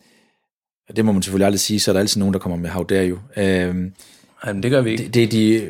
[0.95, 3.09] det må man selvfølgelig aldrig sige, så er der altid nogen, der kommer med dare
[3.09, 3.19] you.
[3.37, 3.93] Øhm,
[4.45, 5.03] Jamen, det gør vi ikke.
[5.03, 5.69] Det, det, de,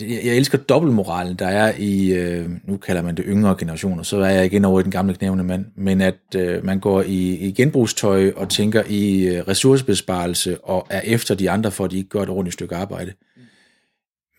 [0.00, 4.30] jeg elsker dobbeltmoralen, der er i, øh, nu kalder man det yngre generationer, så er
[4.30, 7.52] jeg igen over i den gamle knævende mand, men at øh, man går i, i
[7.52, 12.08] genbrugstøj og tænker i øh, ressourcebesparelse og er efter de andre, for at de ikke
[12.08, 13.12] gør et ordentligt stykke arbejde.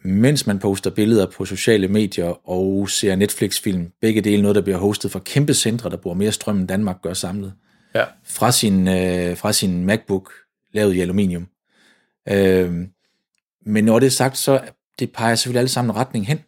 [0.04, 4.78] Mens man poster billeder på sociale medier og ser Netflix-film, begge dele noget, der bliver
[4.78, 7.54] hostet fra kæmpe centre, der bruger mere strøm end Danmark gør samlet,
[7.96, 8.04] ja.
[8.24, 10.32] fra, sin, øh, fra sin MacBook,
[10.74, 11.48] lavet i aluminium.
[12.30, 12.72] Øh,
[13.66, 14.62] men når det er sagt, så
[15.00, 16.40] det peger selvfølgelig alle sammen retning hen.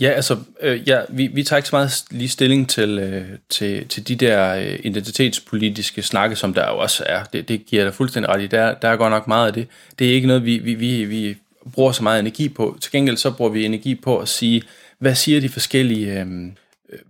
[0.00, 3.88] Ja, altså, øh, ja, vi, vi tager ikke så meget lige stilling til, øh, til,
[3.88, 7.24] til de der øh, identitetspolitiske snakke, som der jo også er.
[7.24, 8.46] Det, det giver der fuldstændig ret i.
[8.46, 9.68] Der, der er godt nok meget af det.
[9.98, 11.36] Det er ikke noget, vi, vi, vi, vi
[11.72, 12.76] bruger så meget energi på.
[12.80, 14.62] Til gengæld så bruger vi energi på at sige,
[14.98, 16.26] hvad siger de forskellige, øh,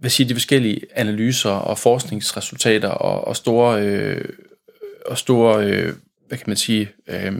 [0.00, 4.24] hvad siger de forskellige analyser og forskningsresultater og, og store, øh,
[5.06, 5.92] og store øh,
[6.28, 7.32] hvad kan man sige, øh,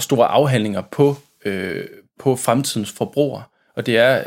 [0.00, 1.84] og store afhandlinger på, øh,
[2.18, 3.42] på fremtidens forbrugere.
[3.76, 4.24] Og det er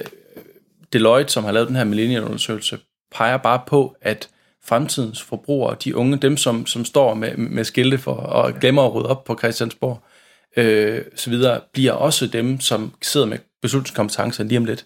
[0.93, 2.77] Deloitte, som har lavet den her millennial-undersøgelse,
[3.15, 4.29] peger bare på, at
[4.65, 8.93] fremtidens forbrugere, de unge, dem som, som står med, med skilte for og glemmer at
[8.93, 10.03] rydde op på Christiansborg,
[10.57, 14.85] øh, så videre, bliver også dem, som sidder med beslutningskompetencer lige om lidt.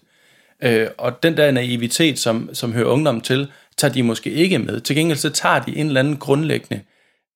[0.62, 4.80] Øh, og den der naivitet, som, som hører ungdommen til, tager de måske ikke med.
[4.80, 6.82] Til gengæld så tager de en eller anden grundlæggende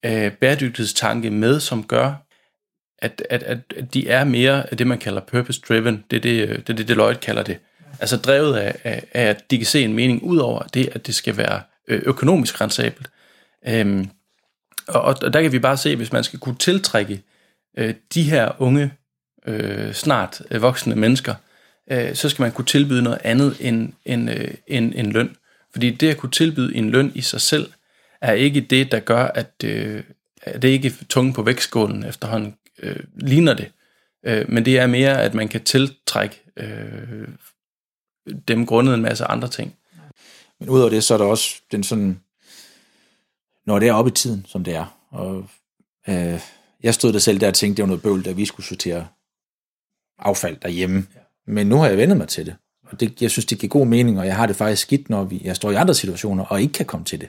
[0.04, 2.14] øh, bæredygtighedstanke med, som gør,
[3.02, 3.58] at, at, at
[3.94, 6.04] de er mere det, man kalder purpose-driven.
[6.10, 7.58] Det er det, øh, det, det Deloitte kalder det.
[8.00, 11.06] Altså drevet af, af, af, at de kan se en mening ud over det, at
[11.06, 13.10] det skal være øh, økonomisk rentabelt.
[13.68, 14.10] Øhm,
[14.88, 17.22] og, og der kan vi bare se, hvis man skal kunne tiltrække
[17.78, 18.92] øh, de her unge,
[19.46, 21.34] øh, snart øh, voksne mennesker,
[21.90, 25.36] øh, så skal man kunne tilbyde noget andet end, end, øh, end, end løn.
[25.72, 27.66] Fordi det at kunne tilbyde en løn i sig selv,
[28.20, 30.02] er ikke det, der gør, at, øh,
[30.46, 33.72] det er ikke tunge på vægtskålen efterhånden øh, ligner det.
[34.24, 37.28] Øh, men det er mere, at man kan tiltrække øh,
[38.48, 39.76] dem grundet en masse andre ting.
[40.60, 42.20] Men udover det, så er der også den sådan,
[43.66, 44.98] når det er oppe i tiden, som det er.
[45.10, 45.48] Og,
[46.08, 46.40] øh,
[46.82, 49.06] jeg stod der selv der og tænkte, det var noget bøvl, da vi skulle sortere
[50.18, 51.06] affald derhjemme.
[51.14, 51.20] Ja.
[51.46, 52.56] Men nu har jeg vendt mig til det.
[52.86, 55.24] Og det, jeg synes, det giver god mening, og jeg har det faktisk skidt, når
[55.24, 57.28] vi, jeg står i andre situationer og ikke kan komme til det.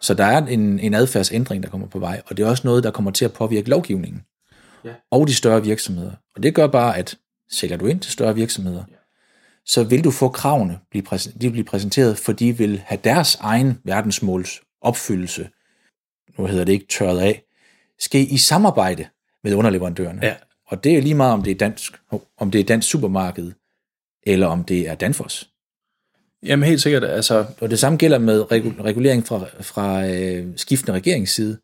[0.00, 2.84] Så der er en, en adfærdsændring, der kommer på vej, og det er også noget,
[2.84, 4.22] der kommer til at påvirke lovgivningen
[4.86, 4.94] ja.
[5.10, 6.12] og de større virksomheder.
[6.36, 7.18] Og det gør bare, at
[7.50, 8.96] sælger du ind til større virksomheder, ja.
[9.64, 13.34] så vil du få kravene, blive de vil blive præsenteret, for de vil have deres
[13.34, 15.48] egen verdensmåls opfyldelse,
[16.38, 17.42] nu hedder det ikke tørret af,
[17.98, 19.06] ske i samarbejde
[19.44, 20.20] med underleverandørerne.
[20.22, 20.34] Ja.
[20.66, 21.92] Og det er lige meget, om det er dansk,
[22.38, 23.52] om det er dansk supermarked,
[24.26, 25.50] eller om det er Danfoss.
[26.42, 27.04] Jamen helt sikkert.
[27.04, 27.46] Altså...
[27.60, 28.52] Og det samme gælder med
[28.84, 31.58] regulering fra, fra øh, skiftende regeringsside.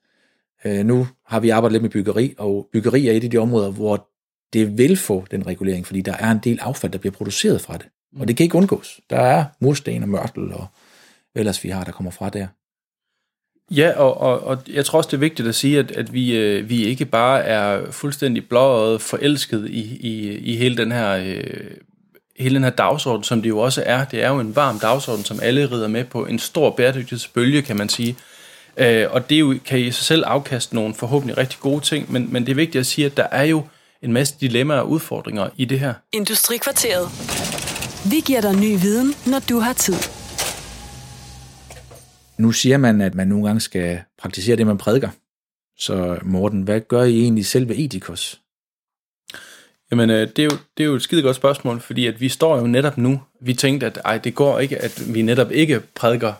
[0.65, 3.71] Øh, nu har vi arbejdet lidt med byggeri, og byggeri er et af de områder,
[3.71, 4.09] hvor
[4.53, 7.77] det vil få den regulering, fordi der er en del affald, der bliver produceret fra
[7.77, 7.87] det.
[8.21, 9.01] Og det kan ikke undgås.
[9.11, 10.67] Der er mursten og mørtel og
[11.35, 12.47] ellers vi har, der kommer fra der.
[13.71, 16.37] Ja, og, og, og jeg tror også, det er vigtigt at sige, at, at vi,
[16.37, 21.77] øh, vi ikke bare er fuldstændig blåøjet forelsket i, i, i hele den her øh,
[22.39, 24.05] hele den her dagsorden, som det jo også er.
[24.05, 26.27] Det er jo en varm dagsorden, som alle rider med på.
[26.27, 28.17] En stor bæredygtighedsbølge, kan man sige.
[28.77, 32.13] Øh, og det er jo, kan i sig selv afkaste nogle forhåbentlig rigtig gode ting,
[32.13, 33.63] men, men det er vigtigt at sige, at der er jo
[34.03, 35.95] en masse dilemmaer og udfordringer i det her.
[36.13, 37.09] Industrikvarteret.
[38.11, 39.95] Vi giver dig ny viden, når du har tid.
[42.39, 45.09] Nu siger man, at man nogle gange skal praktisere det, man prædiker.
[45.79, 48.41] Så Morten, hvad gør I egentlig selv ved Etikos?
[49.91, 52.29] Jamen, øh, det er, jo, det er jo et skide godt spørgsmål, fordi at vi
[52.29, 53.23] står jo netop nu.
[53.41, 56.33] Vi tænkte, at ej, det går ikke, at vi netop ikke prædiker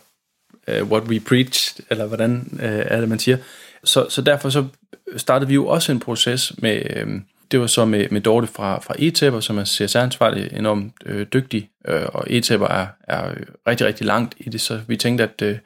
[0.69, 3.37] uh, what we preach, eller hvordan uh, er det, man siger.
[3.85, 4.65] Så, så derfor så
[5.17, 7.13] startede vi jo også en proces med, uh,
[7.53, 11.71] det var så med, med Dorte fra, fra ETABER, som er CSR-ansvarlig, enormt øh, dygtig,
[11.89, 13.35] øh, og ETABER er, er
[13.67, 15.59] rigtig, rigtig langt i det, så vi tænkte, at, øh,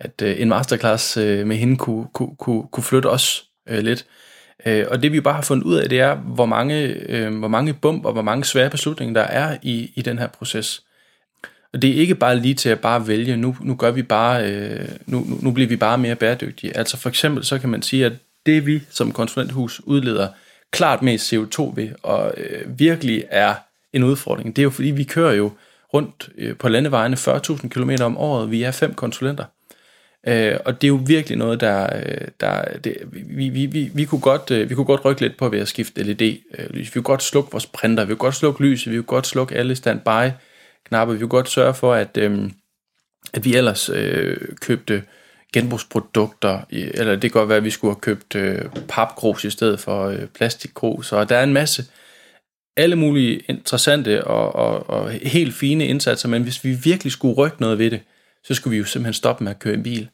[0.00, 4.06] at øh, en masterclass øh, med hende kunne, kunne, kunne, kunne flytte os øh, lidt.
[4.66, 7.48] Øh, og det vi bare har fundet ud af, det er, hvor mange, øh, hvor
[7.48, 10.82] mange bump og hvor mange svære beslutninger der er i, i den her proces.
[11.72, 14.50] Og det er ikke bare lige til at bare vælge, nu, nu gør vi bare,
[14.50, 16.76] øh, nu, nu, bliver vi bare mere bæredygtige.
[16.76, 18.12] Altså for eksempel så kan man sige, at
[18.46, 20.28] det vi som konsulenthus udleder
[20.70, 23.54] klart mest CO2 ved, og øh, virkelig er
[23.92, 25.52] en udfordring, det er jo fordi, vi kører jo
[25.94, 28.50] rundt øh, på landevejene 40.000 km om året.
[28.50, 29.44] Vi er fem konsulenter.
[30.26, 34.04] Øh, og det er jo virkelig noget, der, øh, der det, vi, vi, vi, vi,
[34.04, 36.40] kunne godt, øh, vi kunne godt rykke lidt på ved at skifte LED-lys.
[36.58, 39.26] Øh, vi kunne godt slukke vores printer, vi kunne godt slukke lyset, vi kunne godt
[39.26, 40.30] slukke alle standby
[40.92, 42.50] standby-knapper, vi kunne godt sørge for, at, øh,
[43.34, 45.02] at vi ellers øh, købte
[45.52, 49.80] genbrugsprodukter, eller det kan godt være, at vi skulle have købt øh, papgrus i stedet
[49.80, 51.84] for øh, plastikgrus, og der er en masse
[52.76, 57.56] alle mulige interessante og, og, og helt fine indsatser, men hvis vi virkelig skulle rykke
[57.60, 58.00] noget ved det,
[58.44, 60.08] så skulle vi jo simpelthen stoppe med at køre i bil.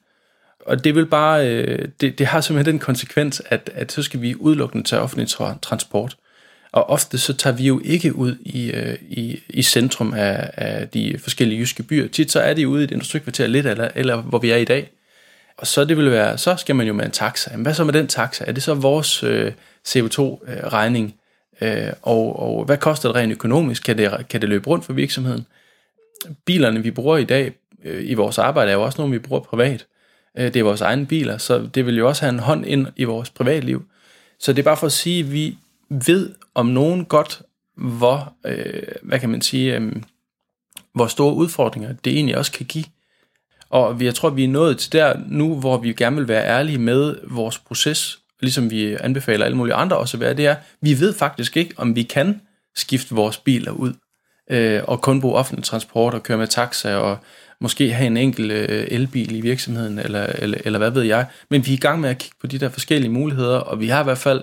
[0.66, 4.22] Og det vil bare, øh, det, det har simpelthen den konsekvens, at, at så skal
[4.22, 6.16] vi udelukkende tage offentlig tra- transport.
[6.72, 10.88] Og ofte så tager vi jo ikke ud i, øh, i, i centrum af, af
[10.88, 12.09] de forskellige jyske byer.
[12.09, 14.64] Tit så er det ude i et industrikvarter lidt, eller, eller hvor vi er i
[14.64, 14.90] dag.
[15.59, 17.50] Og så det vil være, så skal man jo med en taxa.
[17.52, 18.44] Men hvad så med den taxa?
[18.46, 19.52] Er det så vores øh,
[19.88, 21.14] CO2-regning?
[21.61, 23.83] Øh, og, og hvad koster det rent økonomisk?
[23.83, 25.46] Kan det, kan det løbe rundt for virksomheden?
[26.44, 27.52] Bilerne, vi bruger i dag
[27.85, 29.87] øh, i vores arbejde, er jo også nogle, vi bruger privat.
[30.38, 32.87] Øh, det er vores egne biler, så det vil jo også have en hånd ind
[32.96, 33.85] i vores privatliv.
[34.38, 35.57] Så det er bare for at sige, at vi
[35.88, 37.42] ved om nogen godt,
[37.76, 39.92] hvor, øh, hvad kan man sige, øh,
[40.94, 42.84] hvor store udfordringer det egentlig også kan give.
[43.70, 46.78] Og jeg tror, vi er nået til der nu, hvor vi gerne vil være ærlige
[46.78, 51.00] med vores proces, ligesom vi anbefaler alle mulige andre også at være, det er, vi
[51.00, 52.40] ved faktisk ikke, om vi kan
[52.76, 53.92] skifte vores biler ud,
[54.50, 57.18] øh, og kun bruge offentlig transport og køre med taxa, og
[57.60, 61.26] måske have en enkelt øh, elbil i virksomheden, eller, eller, eller hvad ved jeg.
[61.50, 63.88] Men vi er i gang med at kigge på de der forskellige muligheder, og vi
[63.88, 64.42] har i hvert fald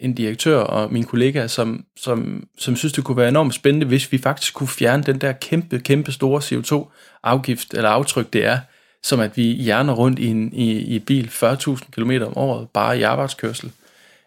[0.00, 4.12] en direktør og min kollega, som, som, som synes, det kunne være enormt spændende, hvis
[4.12, 8.58] vi faktisk kunne fjerne den der kæmpe, kæmpe store CO2-afgift eller aftryk, det er,
[9.02, 12.98] som at vi hjerner rundt i en i, i bil 40.000 km om året, bare
[12.98, 13.72] i arbejdskørsel.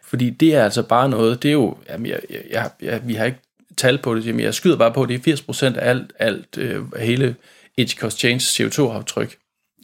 [0.04, 3.24] Fordi det er altså bare noget, det er jo, jamen jeg, jeg, jeg, vi har
[3.24, 3.38] ikke
[3.76, 6.58] tal på det, jamen jeg skyder bare på, at det er 80% af alt, alt
[6.58, 7.34] øh, hele
[7.76, 9.36] Edge Cost Change CO2-aftryk,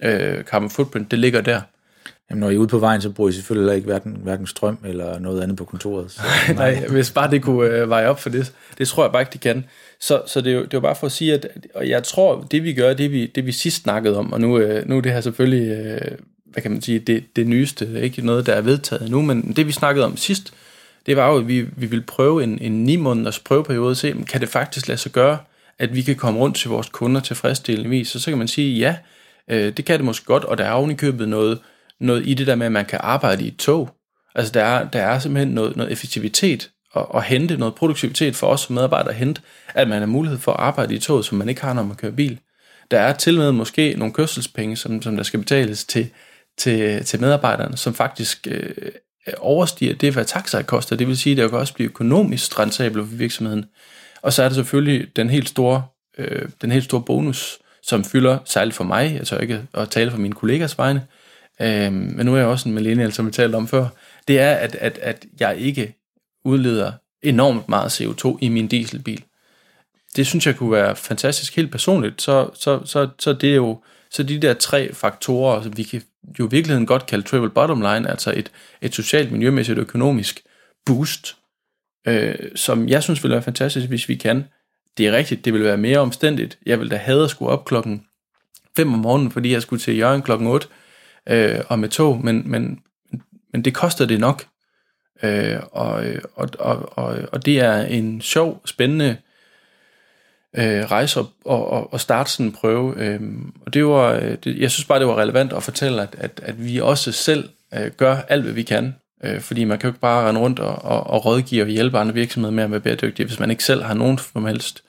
[0.03, 1.61] øh, carbon footprint, det ligger der.
[2.31, 4.79] Jamen, når I er ude på vejen, så bruger I selvfølgelig ikke hverken, hverken strøm
[4.85, 6.11] eller noget andet på kontoret.
[6.11, 6.21] Så,
[6.55, 6.75] nej.
[6.75, 9.33] nej, hvis bare det kunne øh, veje op for det, det tror jeg bare ikke,
[9.33, 9.65] de kan.
[10.01, 12.03] Så, så det, er jo, det er jo bare for at sige, at og jeg
[12.03, 14.97] tror, det vi gør, det vi, det vi sidst snakkede om, og nu, øh, nu
[14.97, 18.53] er det her selvfølgelig, øh, hvad kan man sige, det, det nyeste, ikke noget, der
[18.53, 20.53] er vedtaget nu, men det vi snakkede om sidst,
[21.07, 24.41] det var jo, at vi, vi ville prøve en, en 9 måneders prøveperiode, se, kan
[24.41, 25.39] det faktisk lade sig gøre,
[25.79, 28.79] at vi kan komme rundt til vores kunder tilfredsstillende vis, så så kan man sige,
[28.79, 28.97] ja,
[29.49, 31.59] øh, det kan det måske godt, og der er ovenikøbet noget,
[32.01, 33.91] noget i det der med, at man kan arbejde i et tog.
[34.35, 38.47] Altså der er, der er simpelthen noget, noget effektivitet og, og hente noget produktivitet for
[38.47, 39.43] os som medarbejdere at hente,
[39.75, 41.97] at man har mulighed for at arbejde i toget, som man ikke har, når man
[41.97, 42.39] kører bil.
[42.91, 46.11] Der er til med måske nogle kørselspenge, som, som der skal betales til,
[46.59, 48.93] til, til medarbejderne, som faktisk øh,
[49.39, 50.97] overstiger det, hvad taxaer koster.
[50.97, 53.65] Det vil sige, at det kan også blive økonomisk rentabelt for virksomheden.
[54.23, 55.85] Og så er det selvfølgelig den helt store,
[56.19, 60.11] øh, den helt store bonus, som fylder, særligt for mig, jeg tør ikke at tale
[60.11, 61.20] for mine kollegers vegne, øh,
[61.61, 63.89] øh, men nu er jeg også en millennial, som vi talte om før,
[64.29, 65.95] det er, at, at, at jeg ikke
[66.45, 66.93] udleder
[67.23, 69.25] enormt meget CO2 i min dieselbil.
[70.17, 73.83] Det synes jeg kunne være fantastisk helt personligt, så, så, så, så det er jo
[74.11, 76.03] så de der tre faktorer, som vi kan
[76.39, 80.43] jo i virkeligheden godt kalde triple bottom line, altså et, et socialt, miljømæssigt og økonomisk
[80.87, 81.37] boost,
[82.07, 84.45] øh, som jeg synes ville være fantastisk, hvis vi kan.
[84.99, 86.59] Det er rigtigt, det vil være mere omstændigt.
[86.67, 88.05] Jeg ville da have at skulle op klokken
[88.77, 90.67] 5 om morgenen, fordi jeg skulle til Jørgen klokken 8
[91.29, 92.81] øh, og med tog, men, men,
[93.53, 94.45] men det koster det nok.
[95.23, 96.05] Øh, og,
[96.35, 99.17] og, og, og, og det er en sjov, spændende
[100.57, 102.95] øh, rejse og, og, og starte sådan en prøve.
[102.97, 103.21] Øh,
[103.67, 106.41] og det var, øh, det, jeg synes bare, det var relevant at fortælle, at, at,
[106.43, 108.95] at vi også selv øh, gør alt, hvad vi kan.
[109.25, 111.99] Øh, fordi man kan jo ikke bare rende rundt og, og, og rådgive og hjælpe
[111.99, 114.83] andre virksomheder med at være bæredygtige, hvis man ikke selv har nogen som helst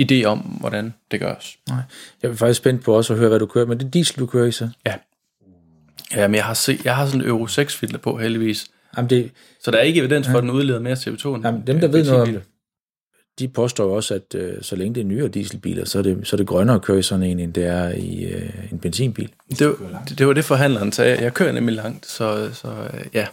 [0.00, 1.56] idé om, hvordan det gøres.
[1.68, 1.78] Nej.
[2.22, 3.66] Jeg er faktisk spændt på også at høre, hvad du kører.
[3.66, 4.68] Men det er diesel, du kører i så?
[4.86, 4.94] Ja.
[6.14, 8.66] Ja, men jeg har, set, jeg har sådan en Euro 6 filter på, heldigvis.
[8.96, 11.62] Jamen det, Så der er ikke evidens for, at den udleder mere CO2 end jamen,
[11.66, 12.42] dem, der øh, ved noget om,
[13.38, 16.26] de påstår jo også, at øh, så længe det er nyere dieselbiler, så er det,
[16.26, 18.78] så er det grønnere at køre i sådan en, end det er i øh, en
[18.78, 19.30] benzinbil.
[19.58, 21.22] Det, var- det, var det, forhandleren sagde.
[21.22, 23.26] Jeg kører nemlig langt, så, så øh, ja.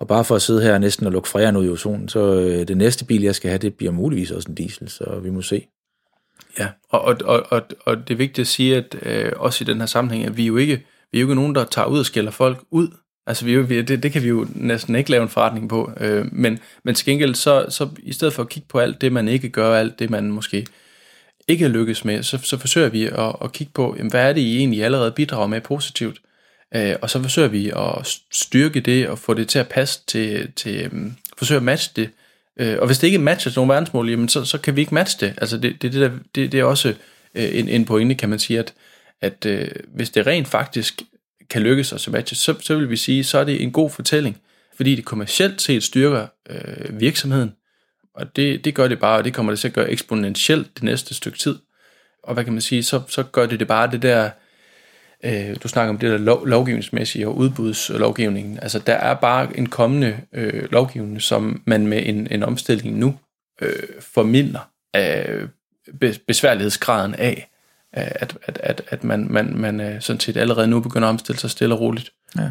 [0.00, 2.68] Og bare for at sidde her næsten og lukke fræren ud i ozonen, så øh,
[2.68, 5.42] det næste bil, jeg skal have, det bliver muligvis også en diesel, så vi må
[5.42, 5.66] se.
[6.58, 9.66] Ja, og, og, og, og, og det er vigtigt at sige, at øh, også i
[9.66, 11.98] den her sammenhæng, at vi jo ikke, vi er jo ikke nogen, der tager ud
[11.98, 12.88] og skælder folk ud.
[13.26, 15.92] Altså, vi vi, det, det kan vi jo næsten ikke lave en forretning på.
[16.00, 19.12] Øh, men, men til gengæld, så, så i stedet for at kigge på alt det,
[19.12, 20.66] man ikke gør, alt det, man måske
[21.48, 24.40] ikke lykkes med, så, så forsøger vi at, at kigge på, jamen, hvad er det,
[24.40, 26.20] I egentlig allerede bidrager med positivt?
[26.74, 30.52] Øh, og så forsøger vi at styrke det og få det til at passe til,
[30.56, 32.10] til øh, forsøge at matche det.
[32.60, 35.26] Øh, og hvis det ikke matcher nogle verdensmål, jamen, så, så kan vi ikke matche
[35.26, 35.34] det.
[35.38, 36.88] Altså det, det, det, der, det, det er også
[37.34, 38.74] øh, en, en pointe, kan man sige, at,
[39.22, 41.02] at øh, hvis det rent faktisk
[41.50, 43.90] kan lykkes os at matche, så, så vil vi sige, så er det en god
[43.90, 44.40] fortælling,
[44.76, 47.52] fordi det kommercielt set styrker øh, virksomheden,
[48.14, 50.82] og det, det gør det bare, og det kommer det til at gøre eksponentielt det
[50.82, 51.58] næste stykke tid.
[52.22, 54.30] Og hvad kan man sige, så, så gør det det bare det der,
[55.24, 58.58] øh, du snakker om det der lov, lovgivningsmæssige og udbudslovgivningen.
[58.62, 63.18] Altså der er bare en kommende øh, lovgivning, som man med en, en omstilling nu
[63.62, 65.48] øh, formidler øh,
[66.26, 67.59] besværlighedsgraden af, øh,
[67.92, 71.38] at, at, at, at man, man, man øh, sådan set allerede nu begynder at omstille
[71.38, 72.12] sig stille og roligt.
[72.38, 72.50] Ja.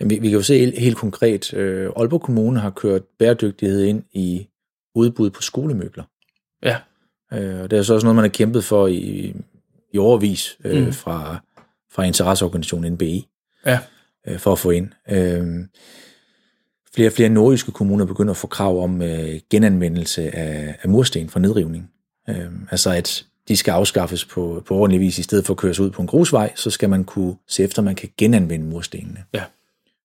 [0.00, 4.02] Jamen, vi, vi kan jo se helt, konkret, øh, Aalborg Kommune har kørt bæredygtighed ind
[4.12, 4.48] i
[4.94, 6.04] udbud på skolemøbler.
[6.62, 6.76] Ja,
[7.32, 9.34] Øh, og det er så også noget, man har kæmpet for i,
[9.92, 10.92] i overvis øh, Mm.
[10.92, 11.42] fra,
[11.92, 13.28] fra interesseorganisationen NBI
[13.66, 13.78] ja,
[14.28, 14.88] øh, for at få ind.
[15.10, 15.46] Øh,
[16.94, 21.28] flere og flere nordjyske kommuner begynder at få krav om øh, genanvendelse af, af mursten
[21.28, 21.90] fra nedrivning.
[22.28, 25.80] Øh, altså at de skal afskaffes på, på ordentlig vis, i stedet for at køres
[25.80, 29.24] ud på en grusvej, så skal man kunne se efter, at man kan genanvende murstenene.
[29.34, 29.42] ja.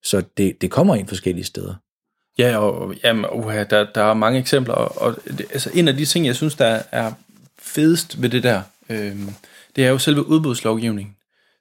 [0.04, 1.74] Så det, det kommer ind forskellige steder.
[2.38, 5.98] Ja, og jamen, uha, der, der er mange eksempler, og, og det, altså, en af
[5.98, 7.12] de ting, jeg synes, der er
[7.60, 9.16] fedest ved det der, øh,
[9.76, 11.16] det er jo selve udbudslovgivningen,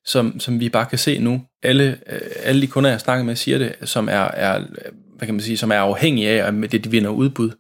[0.05, 1.43] som, som vi bare kan se nu.
[1.63, 4.65] Alle, øh, alle de kunder, jeg snakker med, siger det, som er, er,
[5.17, 7.51] hvad kan man sige, som er afhængige af, at det, de vinder udbud.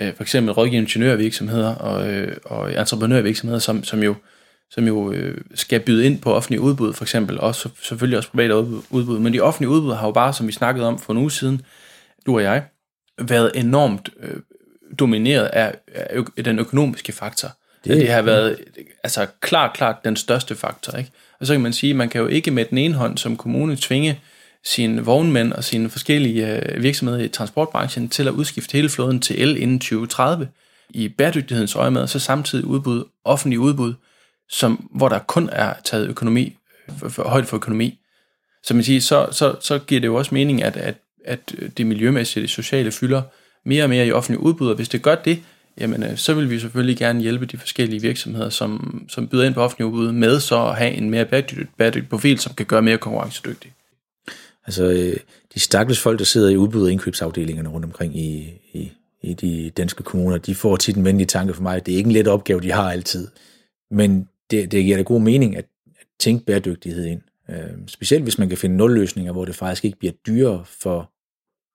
[0.00, 4.14] Øh, for eksempel rådgivende ingeniørvirksomheder og, øh, og entreprenørvirksomheder, som, som jo,
[4.70, 8.30] som jo øh, skal byde ind på offentlige udbud, for eksempel, og så, selvfølgelig også
[8.30, 9.18] private udbud-.
[9.18, 11.62] Men de offentlige udbud har jo bare, som vi snakkede om for en uge siden,
[12.26, 12.64] du og jeg,
[13.22, 14.36] været enormt øh,
[14.98, 15.74] domineret af,
[16.36, 17.48] af den økonomiske faktor.
[17.84, 18.56] Det, Det- har været
[19.04, 20.98] altså klart, klart den største faktor.
[20.98, 21.10] Ikke?
[21.40, 23.76] Og så kan man sige, man kan jo ikke med den ene hånd som kommune
[23.76, 24.20] tvinge
[24.68, 29.42] sine vognmænd og sine forskellige øh, virksomheder i transportbranchen til at udskifte hele flåden til
[29.42, 30.48] el inden 2030
[30.90, 33.94] i bæredygtighedens øje med, og så samtidig udbud, offentlig udbud,
[34.48, 36.56] som, hvor der kun er taget økonomi,
[36.88, 37.98] øh, for, for, højde for økonomi.
[38.62, 40.94] Så man siger, så, så, så giver det jo også mening, at, at,
[41.24, 43.22] at det miljømæssige, det sociale fylder
[43.64, 45.42] mere og mere i offentlige udbud, og hvis det gør det,
[45.80, 49.54] jamen øh, så vil vi selvfølgelig gerne hjælpe de forskellige virksomheder, som, som byder ind
[49.54, 52.82] på offentlige udbud, med så at have en mere bæredygtig, bæredygtig profil, som kan gøre
[52.82, 53.72] mere konkurrencedygtig.
[54.68, 55.16] Altså, øh,
[55.54, 58.92] de stakkels folk, der sidder i udbud- og indkøbsafdelingerne rundt omkring i, i,
[59.22, 61.86] i de danske kommuner, de får tit en venlig tanke for mig.
[61.86, 63.28] Det er ikke en let opgave, de har altid.
[63.90, 65.64] Men det, det giver da god mening at,
[66.00, 67.20] at tænke bæredygtighed ind.
[67.50, 67.56] Øh,
[67.86, 71.10] specielt hvis man kan finde nulløsninger, hvor det faktisk ikke bliver dyrere for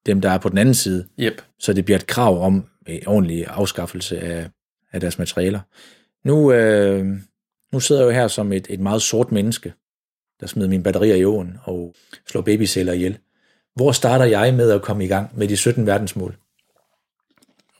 [0.06, 1.42] dem, der er på den anden side, Yep.
[1.60, 4.50] så det bliver et krav om øh, ordentlig afskaffelse af,
[4.92, 5.60] af deres materialer.
[6.28, 7.06] Nu, øh,
[7.74, 9.74] nu sidder jeg jo her som et, et meget sort menneske,
[10.44, 11.96] der smider mine batterier i åen og
[12.28, 13.18] slår babyceller ihjel.
[13.76, 16.36] Hvor starter jeg med at komme i gang med de 17 verdensmål?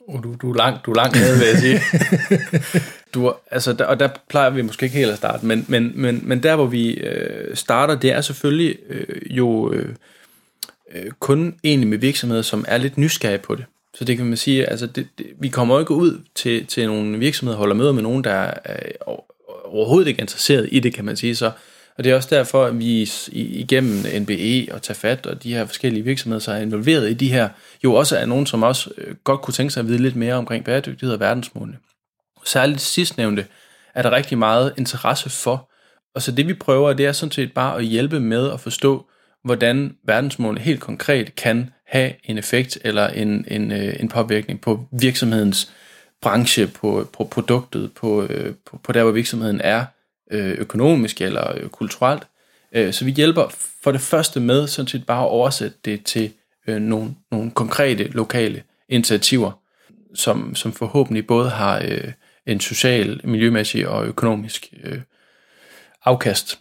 [0.08, 1.80] Oh, du, du, er langt, du er langt nede, vil jeg sige.
[3.14, 6.22] du, altså, der, og der plejer vi måske ikke helt at starte, men, men, men,
[6.24, 9.96] men der, hvor vi øh, starter, det er selvfølgelig øh, jo øh,
[10.96, 13.66] øh, kun egentlig med virksomheder, som er lidt nysgerrige på det.
[13.94, 16.88] Så det kan man sige, altså det, det, vi kommer jo ikke ud til, til
[16.88, 19.16] nogle virksomheder, holder møder med nogen, der er øh,
[19.66, 21.36] overhovedet ikke interesseret i det, kan man sige.
[21.36, 21.52] Så,
[21.98, 26.04] og det er også derfor, at vi igennem NBE og Tafat og de her forskellige
[26.04, 27.50] virksomheder, så er involveret i de her,
[27.84, 30.34] jo også er nogen, som også øh, godt kunne tænke sig at vide lidt mere
[30.34, 31.78] omkring bæredygtighed og verdensmålene.
[32.46, 33.46] Særligt sidstnævnte
[33.94, 35.70] er der rigtig meget interesse for.
[36.16, 39.06] Og så det vi prøver, det er sådan set bare at hjælpe med at forstå,
[39.44, 44.88] hvordan verdensmålene helt konkret kan have en effekt eller en, en, øh, en påvirkning på
[44.92, 45.72] virksomhedens
[46.22, 49.86] branche, på, på produktet, på, øh, på, på der, hvor virksomheden er
[50.34, 52.24] Øh, økonomisk eller øh, kulturelt.
[52.76, 53.48] Øh, så vi hjælper
[53.84, 56.32] for det første med sådan set bare at oversætte det til
[56.68, 59.52] nogle, nogle konkrete lokale initiativer,
[60.16, 61.86] som, som forhåbentlig både har
[62.48, 64.74] en social, miljømæssig og økonomisk
[66.06, 66.60] afkast.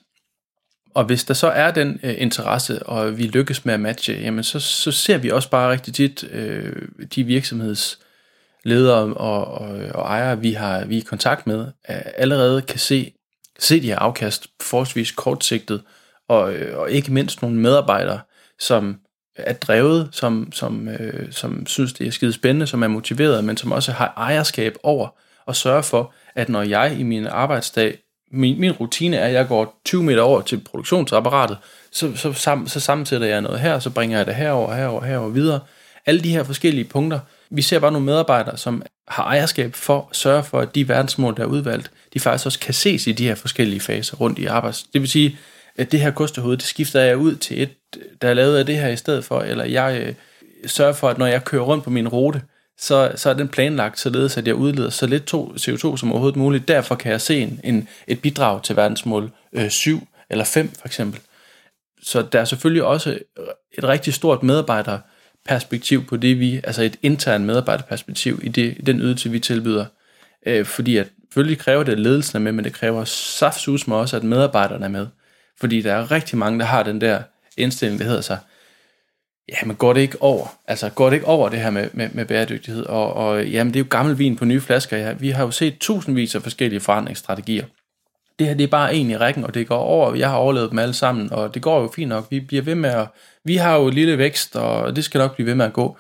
[0.95, 4.45] Og hvis der så er den øh, interesse, og vi lykkes med at matche, jamen
[4.45, 10.41] så, så ser vi også bare rigtig tit øh, de virksomhedsledere og, og, og ejere,
[10.41, 13.13] vi har vi er i kontakt med, allerede kan se,
[13.59, 15.83] se de her afkast forholdsvis kortsigtet,
[16.29, 18.21] og, øh, og ikke mindst nogle medarbejdere,
[18.59, 18.99] som
[19.37, 23.57] er drevet, som, som, øh, som synes, det er skide spændende, som er motiveret, men
[23.57, 25.09] som også har ejerskab over
[25.47, 27.99] og sørge for, at når jeg i min arbejdsdag,
[28.33, 31.59] min, min rutine er, at jeg går 20 meter over til produktionsapparatet,
[31.93, 35.29] så, så, sam, så sammensætter jeg noget her, så bringer jeg det herover, herover, herover
[35.29, 35.61] videre.
[36.07, 37.21] Alle de her forskellige punkter.
[37.51, 41.37] Vi ser bare nogle medarbejdere, som har ejerskab for at sørge for, at de verdensmål,
[41.37, 44.47] der er udvalgt, de faktisk også kan ses i de her forskellige faser rundt i
[44.47, 44.83] arbejds.
[44.83, 45.39] Det vil sige,
[45.77, 47.71] at det her kosterhoved, det skifter jeg ud til et,
[48.23, 50.15] der er lavet af det her i stedet for, eller jeg øh,
[50.67, 52.43] sørger for, at når jeg kører rundt på min rute,
[52.79, 56.37] så, så er den planlagt således, at jeg udleder så lidt to, CO2 som overhovedet
[56.37, 56.69] muligt.
[56.69, 60.87] Derfor kan jeg se en, en, et bidrag til verdensmål øh, 7 eller 5 for
[60.87, 61.21] eksempel.
[62.03, 63.19] Så der er selvfølgelig også
[63.79, 64.99] et rigtig stort medarbejder
[65.45, 69.87] perspektiv på det, vi, altså et internt medarbejderperspektiv i, det, i den ydelse, vi tilbyder.
[70.47, 73.97] Øh, fordi at selvfølgelig kræver det, at ledelsen er med, men det kræver saftsus med
[73.97, 75.07] også, at medarbejderne er med.
[75.61, 77.23] Fordi der er rigtig mange, der har den der
[77.57, 78.39] indstilling, der hedder sig,
[79.49, 80.59] ja, men går det ikke over?
[80.69, 82.85] Altså, går det ikke over det her med, med, med bæredygtighed?
[82.85, 84.97] Og, og jamen, det er jo gammel vin på nye flasker.
[84.97, 85.13] Ja.
[85.13, 87.65] Vi har jo set tusindvis af forskellige forandringsstrategier.
[88.43, 90.15] Det her, det er bare en i rækken, og det går over.
[90.15, 92.27] Jeg har overlevet dem alle sammen, og det går jo fint nok.
[92.31, 93.09] Vi bliver ved med at...
[93.45, 95.97] Vi har jo en lille vækst, og det skal nok blive ved med at gå.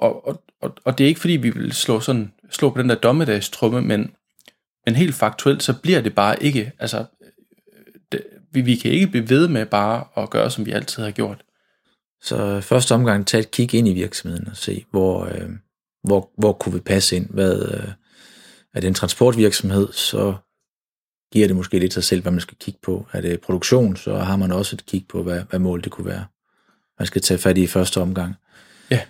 [0.00, 2.88] Og, og, og, og det er ikke fordi, vi vil slå, sådan, slå på den
[2.88, 4.10] der dommedagstrumme, men,
[4.86, 6.72] men helt faktuelt, så bliver det bare ikke...
[6.78, 7.04] Altså,
[8.12, 8.22] det,
[8.52, 11.44] vi, vi kan ikke blive ved med bare at gøre, som vi altid har gjort.
[12.22, 15.50] Så første omgang tage et kig ind i virksomheden og se, hvor, øh,
[16.04, 17.26] hvor, hvor kunne vi passe ind.
[17.30, 17.88] Hvad, øh,
[18.74, 20.34] er det en transportvirksomhed, så
[21.32, 23.06] giver det måske lidt sig selv, hvad man skal kigge på.
[23.12, 26.06] Er det produktion, så har man også et kig på, hvad, hvad mål det kunne
[26.06, 26.24] være.
[26.98, 28.34] Man skal tage fat i første omgang.
[28.90, 29.00] Ja.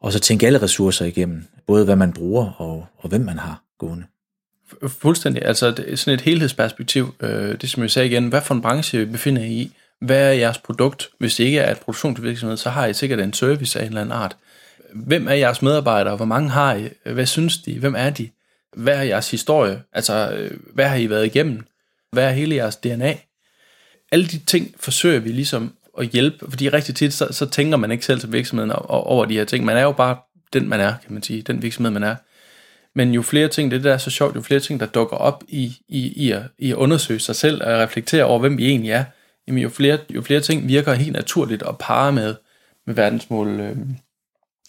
[0.00, 1.44] Og så tænke alle ressourcer igennem.
[1.66, 4.04] Både hvad man bruger og, og hvem man har gående.
[4.88, 5.44] Fuldstændig.
[5.44, 7.14] Altså sådan et helhedsperspektiv.
[7.20, 9.72] Øh, det som jeg sagde igen, hvad for en branche befinder I i?
[10.00, 11.08] Hvad er jeres produkt?
[11.18, 14.00] Hvis det ikke er et produktionsvirksomhed, så har I sikkert en service af en eller
[14.00, 14.36] anden art.
[14.94, 16.16] Hvem er jeres medarbejdere?
[16.16, 16.88] Hvor mange har I?
[17.04, 17.78] Hvad synes de?
[17.78, 18.28] Hvem er de?
[18.76, 19.82] Hvad er jeres historie?
[19.92, 21.66] Altså, øh, hvad har I været igennem?
[22.12, 23.14] Hvad er hele jeres DNA?
[24.12, 27.90] Alle de ting forsøger vi ligesom at hjælpe, fordi rigtig tit, så, så tænker man
[27.90, 29.64] ikke selv som virksomheden over de her ting.
[29.64, 30.16] Man er jo bare
[30.52, 31.42] den, man er, kan man sige.
[31.42, 32.16] Den virksomhed, man er.
[32.94, 35.44] Men jo flere ting, det der er så sjovt, jo flere ting, der dukker op
[35.48, 38.90] i, i, i, at, i at undersøge sig selv og reflektere over, hvem vi egentlig
[38.90, 39.04] er,
[39.48, 42.34] jamen jo flere, jo flere ting virker helt naturligt at parre med,
[42.86, 43.76] med verdensmål, øh,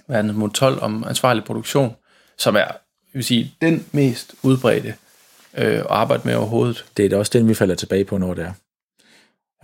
[0.08, 1.96] verdensmål 12 om ansvarlig produktion,
[2.38, 4.96] som er vil sige, den mest udbredte
[5.58, 6.86] øh, at arbejde med overhovedet.
[6.98, 8.54] Det er da også den, vi falder tilbage på, når det er.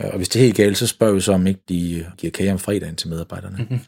[0.02, 2.32] Øh, og hvis det er helt galt, så spørger vi så, om ikke de giver
[2.32, 3.58] kage om fredagen til medarbejderne.
[3.58, 3.80] Mm-hmm.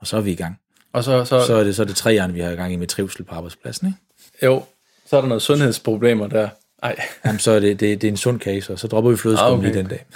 [0.00, 0.60] Og så er vi i gang.
[0.92, 2.72] Og så, så, så er det så er det tre år, vi har i gang
[2.72, 3.98] i med trivsel på arbejdspladsen, ikke?
[4.46, 4.64] Jo,
[5.06, 6.48] så er der noget sundhedsproblemer der.
[6.82, 6.96] Ej.
[7.24, 9.46] Jamen, så er det, det, det er en sund case, og så dropper vi flødeskum
[9.46, 9.66] ah, okay.
[9.66, 10.06] lige den dag.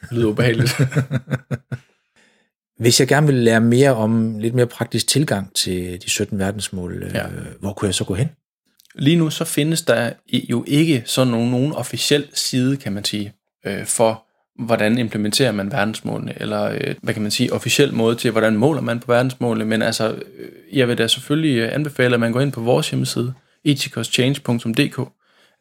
[0.00, 0.72] Det lyder ubehageligt.
[2.82, 7.02] Hvis jeg gerne vil lære mere om lidt mere praktisk tilgang til de 17 verdensmål,
[7.02, 7.24] øh, ja.
[7.60, 8.28] hvor kunne jeg så gå hen?
[8.94, 13.32] Lige nu så findes der jo ikke sådan nogen, nogen officiel side, kan man sige,
[13.66, 14.24] øh, for
[14.64, 18.80] hvordan implementerer man verdensmålene, eller øh, hvad kan man sige, officiel måde til, hvordan måler
[18.80, 20.14] man på verdensmålene, men altså,
[20.72, 25.00] jeg vil da selvfølgelig anbefale, at man går ind på vores hjemmeside, ethicauschange.dk,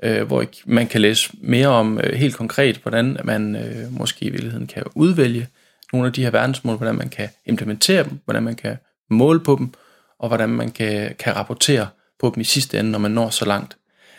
[0.04, 4.30] øh, hvor man kan læse mere om øh, helt konkret, hvordan man øh, måske i
[4.30, 5.48] virkeligheden kan udvælge
[5.94, 8.78] nogle af de her verdensmål, hvordan man kan implementere dem, hvordan man kan
[9.10, 9.74] måle på dem,
[10.20, 11.88] og hvordan man kan, kan rapportere
[12.20, 13.78] på dem i sidste ende, når man når så langt.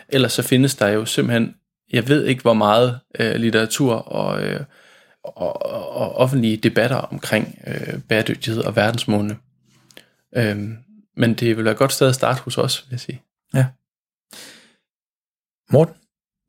[0.08, 1.54] Ellers så findes der jo simpelthen,
[1.92, 4.60] jeg ved ikke hvor meget øh, litteratur og, øh,
[5.24, 5.62] og,
[5.96, 9.36] og offentlige debatter omkring øh, bæredygtighed og verdensmålene.
[10.36, 10.56] Øh,
[11.16, 13.22] men det vil være et godt sted at starte hos os, vil jeg sige.
[13.54, 13.66] Ja.
[15.70, 15.94] Morten,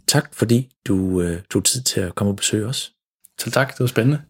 [0.08, 2.94] tak fordi du øh, tog tid til at komme og besøge os.
[3.40, 4.22] Selv tak, det var spændende.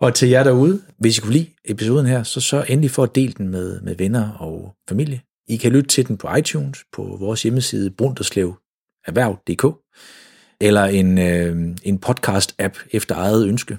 [0.00, 3.14] Og til jer derude, hvis I kunne lide episoden her, så sørg endelig for at
[3.14, 5.20] dele den med, med venner og familie.
[5.48, 8.54] I kan lytte til den på iTunes, på vores hjemmeside brunderslev
[9.06, 9.64] erhverv.dk,
[10.60, 13.78] eller en, øh, en podcast-app efter eget ønske.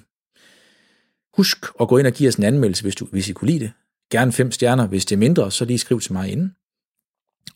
[1.38, 3.60] Husk at gå ind og give os en anmeldelse, hvis, du, hvis I kunne lide
[3.60, 3.72] det.
[4.12, 4.88] Gerne fem stjerner.
[4.88, 6.56] Hvis det er mindre, så lige skriv til mig inden.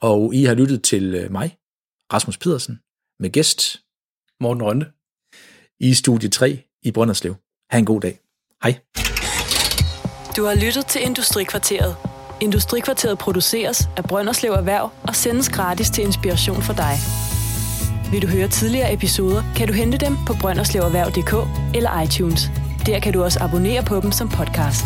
[0.02, 1.58] Og I har lyttet til øh, mig,
[2.14, 2.80] Rasmus Pedersen,
[3.20, 3.82] med gæst
[4.40, 4.92] Morten Rønne.
[5.80, 7.36] i studie 3 i Brønderslev.
[7.72, 8.25] Ha' en god dag.
[8.66, 8.76] Hej.
[10.38, 11.96] Du har lyttet til Industrikvarteret.
[12.42, 16.98] Industrikvarteret produceres af Brønderslev Erhverv og sendes gratis til inspiration for dig.
[18.12, 21.34] Vil du høre tidligere episoder, kan du hente dem på brønderslevererhverv.dk
[21.76, 22.42] eller iTunes.
[22.86, 24.86] Der kan du også abonnere på dem som podcast.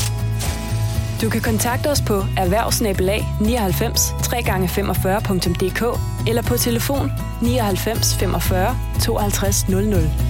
[1.21, 5.99] Du kan kontakte os på erhvervsnabelag 99 3x45.dk
[6.30, 7.11] eller på telefon
[7.41, 10.30] 99 45 52 00.